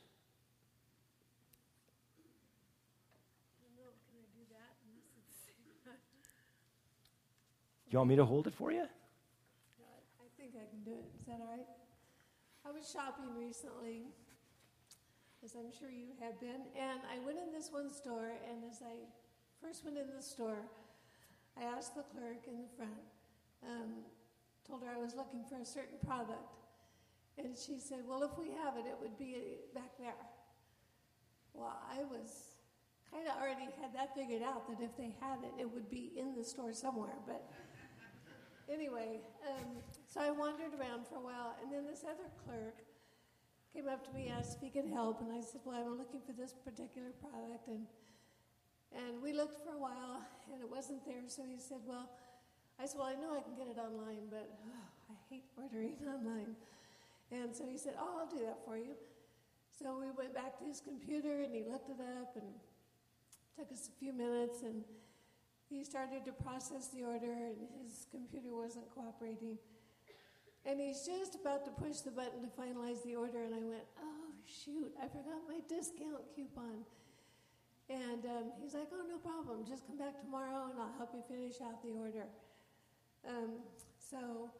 Do 7.90 7.94
you 7.94 8.00
want 8.00 8.10
me 8.10 8.16
to 8.18 8.26
hold 8.26 8.48
it 8.48 8.54
for 8.54 8.70
you? 8.72 8.82
I 8.82 10.28
think 10.38 10.52
I 10.56 10.68
can 10.70 10.84
do 10.84 10.92
it. 10.92 11.06
Is 11.22 11.26
that 11.28 11.40
all 11.40 11.48
right? 11.52 11.66
I 12.68 12.72
was 12.76 12.92
shopping 12.92 13.32
recently, 13.40 14.04
as 15.40 15.56
I'm 15.56 15.72
sure 15.72 15.88
you 15.88 16.12
have 16.20 16.38
been, 16.42 16.68
and 16.76 17.00
I 17.08 17.16
went 17.24 17.40
in 17.40 17.54
this 17.54 17.72
one 17.72 17.90
store, 17.90 18.36
and 18.44 18.60
as 18.70 18.82
I 18.84 19.08
first 19.64 19.86
went 19.86 19.98
in 19.98 20.08
the 20.14 20.22
store, 20.22 20.60
I 21.56 21.64
asked 21.64 21.96
the 21.96 22.04
clerk 22.04 22.44
in 22.46 22.60
the 22.60 22.68
front, 22.76 23.08
um, 23.64 24.04
told 24.68 24.84
her 24.84 24.92
I 24.92 25.00
was 25.00 25.16
looking 25.16 25.46
for 25.48 25.56
a 25.56 25.66
certain 25.66 25.96
product, 26.06 26.60
and 27.38 27.56
she 27.56 27.80
said, 27.80 28.00
Well, 28.06 28.24
if 28.24 28.38
we 28.38 28.52
have 28.52 28.76
it, 28.76 28.84
it 28.84 28.98
would 29.00 29.18
be 29.18 29.38
back 29.74 29.96
there. 29.98 30.20
Well, 31.54 31.72
I 31.90 32.04
was 32.04 32.60
kind 33.10 33.26
of 33.30 33.42
already 33.42 33.72
had 33.80 33.96
that 33.96 34.14
figured 34.14 34.44
out 34.44 34.68
that 34.68 34.84
if 34.84 34.92
they 34.98 35.16
had 35.22 35.40
it, 35.40 35.62
it 35.62 35.72
would 35.72 35.90
be 35.90 36.12
in 36.18 36.36
the 36.36 36.44
store 36.44 36.74
somewhere, 36.74 37.16
but 37.26 37.48
anyway, 38.72 39.22
um, 39.48 39.80
so 40.08 40.22
I 40.22 40.32
wandered 40.32 40.74
around 40.80 41.08
for 41.08 41.16
a 41.16 41.24
while, 41.24 41.56
and 41.62 41.72
then 41.72 41.86
this 41.86 42.04
other 42.04 42.30
clerk 42.46 42.76
came 43.74 43.88
up 43.88 44.06
to 44.08 44.14
me, 44.14 44.30
asked 44.30 44.58
if 44.58 44.62
he 44.62 44.70
could 44.70 44.90
help, 44.90 45.22
and 45.22 45.32
I 45.32 45.42
said, 45.42 45.62
"Well, 45.66 45.76
I'm 45.76 45.98
looking 45.98 46.22
for 46.26 46.34
this 46.34 46.54
particular 46.54 47.12
product," 47.22 47.68
and 47.68 47.88
and 48.96 49.22
we 49.22 49.34
looked 49.34 49.64
for 49.64 49.74
a 49.76 49.78
while, 49.78 50.24
and 50.52 50.62
it 50.62 50.70
wasn't 50.70 51.06
there. 51.06 51.24
So 51.28 51.44
he 51.44 51.60
said, 51.60 51.80
"Well," 51.86 52.10
I 52.80 52.86
said, 52.86 53.00
"Well, 53.00 53.08
I 53.08 53.16
know 53.16 53.36
I 53.36 53.42
can 53.42 53.56
get 53.56 53.68
it 53.68 53.78
online, 53.78 54.30
but 54.30 54.50
oh, 54.66 55.12
I 55.12 55.16
hate 55.30 55.46
ordering 55.58 55.96
online." 56.08 56.56
And 57.32 57.56
so 57.56 57.66
he 57.66 57.78
said, 57.78 57.96
"Oh, 58.00 58.20
I'll 58.20 58.32
do 58.32 58.44
that 58.46 58.64
for 58.66 58.78
you." 58.78 58.96
So 59.78 60.00
we 60.00 60.10
went 60.12 60.34
back 60.34 60.58
to 60.60 60.66
his 60.66 60.82
computer, 60.82 61.42
and 61.42 61.54
he 61.54 61.64
looked 61.64 61.90
it 61.90 62.02
up, 62.02 62.36
and 62.36 62.48
took 63.58 63.72
us 63.72 63.90
a 63.90 64.00
few 64.00 64.14
minutes, 64.14 64.64
and 64.64 64.84
he 65.70 65.84
started 65.84 66.24
to 66.26 66.32
process 66.32 66.88
the 66.88 67.04
order 67.04 67.32
and 67.32 67.56
his 67.84 68.08
computer 68.12 68.56
wasn't 68.56 68.90
cooperating. 68.94 69.58
And 70.66 70.80
he's 70.80 71.06
just 71.06 71.36
about 71.36 71.64
to 71.66 71.72
push 71.72 72.00
the 72.00 72.12
button 72.12 72.42
to 72.42 72.52
finalize 72.60 73.02
the 73.04 73.16
order, 73.16 73.44
and 73.44 73.56
I 73.56 73.64
went, 73.64 73.88
Oh, 74.04 74.28
shoot, 74.46 74.92
I 75.02 75.08
forgot 75.08 75.48
my 75.48 75.60
discount 75.70 76.28
coupon. 76.36 76.84
And 77.90 78.26
um, 78.26 78.52
he's 78.62 78.74
like, 78.74 78.90
Oh, 78.92 79.06
no 79.08 79.18
problem. 79.18 79.66
Just 79.66 79.88
come 79.88 79.98
back 79.98 80.20
tomorrow 80.20 80.68
and 80.72 80.80
I'll 80.80 80.94
help 80.98 81.12
you 81.14 81.24
finish 81.28 81.62
out 81.62 81.82
the 81.82 81.92
order. 81.92 82.28
Um, 83.28 83.60
so 83.98 84.52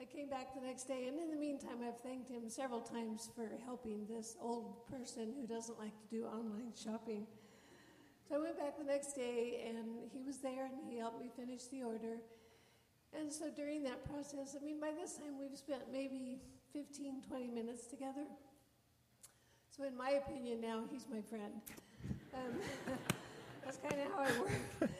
I 0.00 0.04
came 0.04 0.28
back 0.28 0.54
the 0.54 0.66
next 0.66 0.84
day, 0.84 1.06
and 1.06 1.18
in 1.18 1.30
the 1.30 1.36
meantime, 1.36 1.78
I've 1.86 2.00
thanked 2.00 2.28
him 2.28 2.48
several 2.48 2.80
times 2.80 3.28
for 3.34 3.50
helping 3.64 4.06
this 4.06 4.36
old 4.40 4.86
person 4.88 5.32
who 5.38 5.46
doesn't 5.46 5.78
like 5.78 5.92
to 6.00 6.06
do 6.10 6.24
online 6.24 6.72
shopping. 6.74 7.26
I 8.34 8.38
went 8.38 8.58
back 8.58 8.78
the 8.78 8.84
next 8.84 9.12
day, 9.12 9.62
and 9.68 9.76
he 10.10 10.22
was 10.22 10.38
there, 10.38 10.64
and 10.64 10.90
he 10.90 10.98
helped 10.98 11.20
me 11.20 11.28
finish 11.36 11.64
the 11.64 11.82
order. 11.82 12.16
And 13.12 13.30
so 13.30 13.50
during 13.54 13.82
that 13.84 14.08
process, 14.08 14.56
I 14.58 14.64
mean, 14.64 14.80
by 14.80 14.92
this 14.98 15.16
time, 15.16 15.38
we've 15.38 15.56
spent 15.56 15.82
maybe 15.92 16.40
15, 16.72 17.22
20 17.28 17.48
minutes 17.48 17.86
together. 17.88 18.24
So, 19.76 19.84
in 19.84 19.94
my 19.94 20.10
opinion, 20.10 20.62
now 20.62 20.84
he's 20.90 21.04
my 21.12 21.20
friend. 21.20 21.60
Um, 22.32 22.56
that's 23.64 23.76
kind 23.76 24.00
of 24.00 24.12
how 24.12 24.20
I 24.20 24.40
work. 24.40 24.90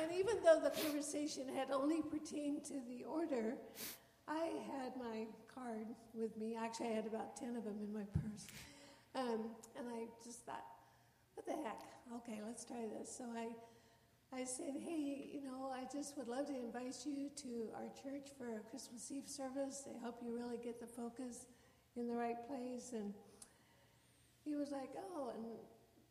and 0.00 0.12
even 0.16 0.36
though 0.44 0.60
the 0.62 0.70
conversation 0.70 1.48
had 1.52 1.72
only 1.72 2.00
pertained 2.02 2.64
to 2.66 2.74
the 2.88 3.04
order, 3.04 3.54
I 4.28 4.52
had 4.70 4.96
my 4.96 5.26
card 5.52 5.86
with 6.14 6.36
me. 6.36 6.56
Actually, 6.56 6.90
I 6.90 6.92
had 6.92 7.06
about 7.06 7.36
10 7.36 7.56
of 7.56 7.64
them 7.64 7.78
in 7.82 7.92
my 7.92 8.04
purse. 8.14 8.46
Um, 9.16 9.50
and 9.76 9.88
I 9.88 10.06
just 10.24 10.46
thought, 10.46 10.64
what 11.36 11.44
the 11.46 11.52
heck? 11.52 11.82
Okay, 12.16 12.40
let's 12.44 12.64
try 12.64 12.88
this. 12.98 13.14
So 13.14 13.24
I, 13.36 13.48
I 14.34 14.44
said, 14.44 14.74
hey, 14.80 15.28
you 15.32 15.42
know, 15.42 15.70
I 15.70 15.84
just 15.92 16.16
would 16.16 16.28
love 16.28 16.46
to 16.46 16.56
invite 16.56 16.96
you 17.04 17.28
to 17.36 17.68
our 17.76 17.88
church 17.92 18.32
for 18.38 18.56
a 18.56 18.60
Christmas 18.70 19.12
Eve 19.12 19.28
service. 19.28 19.86
I 19.86 20.04
hope 20.04 20.20
you 20.24 20.34
really 20.34 20.56
get 20.56 20.80
the 20.80 20.86
focus 20.86 21.46
in 21.94 22.08
the 22.08 22.14
right 22.14 22.36
place. 22.48 22.92
And 22.92 23.12
he 24.44 24.54
was 24.54 24.70
like, 24.70 24.90
oh, 24.96 25.32
and 25.36 25.44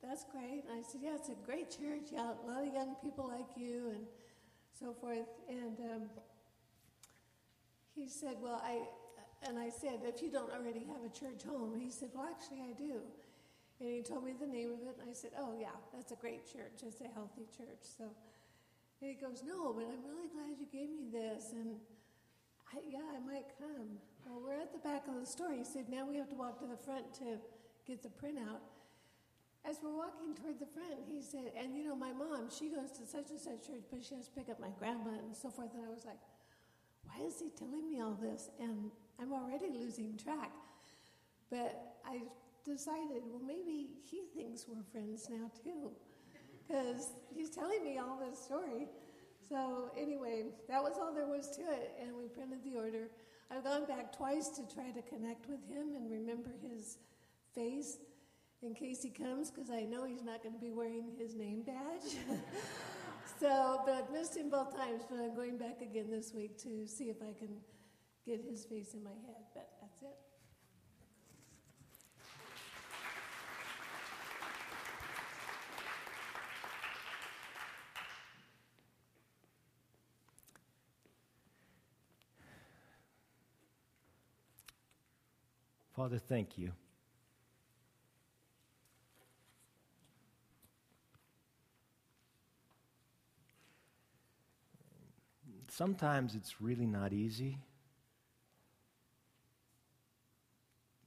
that's 0.04 0.26
great. 0.32 0.64
And 0.70 0.80
I 0.80 0.84
said, 0.84 1.02
yeah, 1.04 1.16
it's 1.16 1.30
a 1.30 1.46
great 1.46 1.72
church. 1.72 2.14
Yeah, 2.14 2.34
a 2.44 2.48
lot 2.48 2.68
of 2.68 2.74
young 2.74 2.96
people 3.04 3.28
like 3.28 3.58
you 3.58 3.90
and 3.90 4.06
so 4.80 4.94
forth. 4.94 5.28
And 5.50 5.80
um, 5.92 6.02
he 7.96 8.08
said, 8.08 8.36
well, 8.42 8.62
I, 8.64 8.82
and 9.48 9.58
I 9.58 9.70
said, 9.70 10.02
if 10.04 10.22
you 10.22 10.30
don't 10.30 10.52
already 10.52 10.86
have 10.86 11.04
a 11.04 11.10
church 11.10 11.44
home, 11.48 11.74
he 11.80 11.90
said, 11.90 12.10
well, 12.14 12.28
actually, 12.30 12.62
I 12.62 12.74
do. 12.78 13.02
And 13.80 13.90
he 13.90 14.02
told 14.02 14.24
me 14.24 14.34
the 14.40 14.48
name 14.48 14.72
of 14.72 14.88
it, 14.88 14.96
and 15.02 15.10
I 15.10 15.14
said, 15.14 15.32
oh, 15.38 15.54
yeah, 15.60 15.76
that's 15.94 16.12
a 16.12 16.16
great 16.16 16.46
church. 16.46 16.80
It's 16.86 17.02
a 17.02 17.12
healthy 17.14 17.46
church. 17.58 17.84
So 17.84 18.06
and 19.02 19.10
he 19.10 19.16
goes, 19.16 19.44
no, 19.46 19.74
but 19.74 19.84
I'm 19.84 20.04
really 20.08 20.30
glad 20.32 20.56
you 20.60 20.68
gave 20.72 20.90
me 20.90 21.12
this. 21.12 21.52
And 21.52 21.76
I, 22.72 22.80
yeah, 22.88 23.04
I 23.16 23.20
might 23.20 23.52
come. 23.60 24.00
Well, 24.26 24.42
we're 24.42 24.62
at 24.62 24.72
the 24.72 24.80
back 24.80 25.08
of 25.08 25.20
the 25.20 25.26
store. 25.26 25.52
He 25.52 25.64
said, 25.64 25.90
now 25.90 26.08
we 26.08 26.16
have 26.18 26.30
to 26.30 26.36
walk 26.36 26.60
to 26.60 26.68
the 26.68 26.78
front 26.78 27.14
to 27.22 27.38
get 27.86 28.02
the 28.02 28.10
printout. 28.10 28.64
As 29.68 29.78
we're 29.84 29.96
walking 29.96 30.34
toward 30.36 30.60
the 30.60 30.66
front, 30.66 31.02
he 31.10 31.22
said, 31.22 31.52
and 31.58 31.76
you 31.76 31.84
know, 31.84 31.96
my 31.96 32.14
mom, 32.14 32.50
she 32.50 32.70
goes 32.70 32.92
to 32.98 33.06
such 33.06 33.32
and 33.32 33.40
such 33.40 33.68
church, 33.68 33.84
but 33.92 34.06
she 34.06 34.16
has 34.16 34.26
to 34.26 34.32
pick 34.32 34.50
up 34.50 34.60
my 34.60 34.70
grandma 34.80 35.18
and 35.22 35.36
so 35.36 35.50
forth. 35.50 35.74
And 35.74 35.84
I 35.86 35.90
was 35.90 36.06
like, 36.06 36.22
why 37.04 37.26
is 37.26 37.40
he 37.40 37.50
telling 37.50 37.90
me 37.90 38.00
all 38.00 38.18
this? 38.22 38.50
And 38.60 38.92
I'm 39.20 39.34
already 39.34 39.70
losing 39.74 40.18
track. 40.18 40.52
But 41.50 41.98
I 42.06 42.22
decided, 42.66 43.22
well, 43.30 43.42
maybe 43.46 43.90
he 44.10 44.22
thinks 44.36 44.66
we're 44.68 44.84
friends 44.92 45.30
now 45.30 45.52
too, 45.64 45.92
because 46.68 47.12
he's 47.34 47.50
telling 47.50 47.84
me 47.84 47.98
all 48.00 48.20
this 48.20 48.40
story. 48.40 48.88
So, 49.48 49.92
anyway, 49.96 50.46
that 50.68 50.82
was 50.82 50.94
all 51.00 51.14
there 51.14 51.28
was 51.28 51.50
to 51.58 51.62
it, 51.62 51.94
and 52.02 52.18
we 52.18 52.28
printed 52.28 52.64
the 52.64 52.78
order. 52.78 53.10
I've 53.52 53.64
gone 53.64 53.86
back 53.86 54.16
twice 54.16 54.50
to 54.50 54.64
try 54.74 54.90
to 54.90 55.02
connect 55.04 55.48
with 55.48 55.60
him 55.70 55.94
and 55.96 56.10
remember 56.10 56.50
his 56.64 56.98
face 57.54 57.98
in 58.64 58.74
case 58.74 59.04
he 59.04 59.10
comes, 59.12 59.52
because 59.52 59.70
I 59.70 59.82
know 59.82 60.06
he's 60.06 60.24
not 60.24 60.42
going 60.42 60.56
to 60.56 60.62
be 60.62 60.72
wearing 60.72 61.12
his 61.20 61.36
name 61.36 61.62
badge. 61.62 62.18
so, 63.40 63.82
but 63.86 63.94
I've 63.94 64.12
missed 64.12 64.36
him 64.36 64.50
both 64.50 64.76
times, 64.76 65.04
but 65.08 65.20
I'm 65.20 65.36
going 65.36 65.58
back 65.58 65.82
again 65.82 66.10
this 66.10 66.34
week 66.34 66.58
to 66.64 66.88
see 66.88 67.06
if 67.06 67.18
I 67.22 67.38
can 67.38 67.58
get 68.26 68.42
his 68.42 68.66
face 68.66 68.96
in 68.96 69.04
my 69.04 69.12
head. 69.12 69.46
But 69.54 69.70
that's 69.80 70.02
it. 70.02 70.18
Father, 85.96 86.20
thank 86.20 86.58
you. 86.58 86.74
Sometimes 95.70 96.36
it's 96.36 96.62
really 96.62 96.86
not 96.86 97.14
easy, 97.14 97.58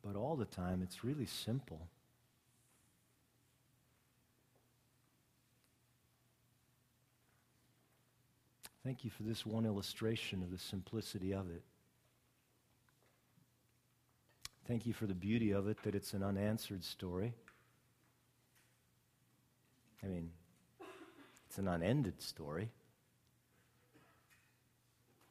but 0.02 0.16
all 0.16 0.36
the 0.36 0.46
time 0.46 0.80
it's 0.82 1.04
really 1.04 1.26
simple. 1.26 1.88
Thank 8.84 9.04
you 9.04 9.10
for 9.10 9.22
this 9.22 9.44
one 9.44 9.66
illustration 9.66 10.42
of 10.42 10.50
the 10.50 10.58
simplicity 10.58 11.34
of 11.34 11.50
it. 11.50 11.62
Thank 14.68 14.84
you 14.84 14.92
for 14.92 15.06
the 15.06 15.14
beauty 15.14 15.52
of 15.52 15.66
it, 15.66 15.82
that 15.84 15.94
it's 15.94 16.12
an 16.12 16.22
unanswered 16.22 16.84
story. 16.84 17.32
I 20.04 20.08
mean, 20.08 20.30
it's 21.48 21.56
an 21.56 21.68
unended 21.68 22.20
story. 22.20 22.68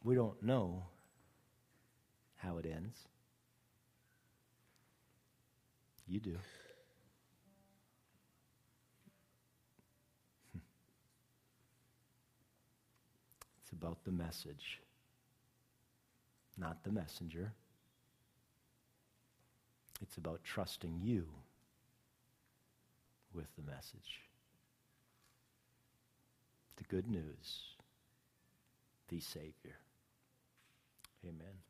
We 0.03 0.15
don't 0.15 0.41
know 0.41 0.85
how 2.37 2.57
it 2.57 2.65
ends. 2.65 2.97
You 6.07 6.19
do. 6.19 6.37
It's 13.61 13.73
about 13.73 14.03
the 14.05 14.11
message, 14.11 14.79
not 16.57 16.83
the 16.85 16.91
messenger. 16.91 17.51
It's 20.01 20.17
about 20.17 20.43
trusting 20.43 20.99
you 21.01 21.27
with 23.33 23.47
the 23.55 23.63
message. 23.63 24.21
The 26.77 26.83
good 26.83 27.07
news, 27.07 27.75
the 29.09 29.19
Savior. 29.19 29.79
Amen. 31.25 31.66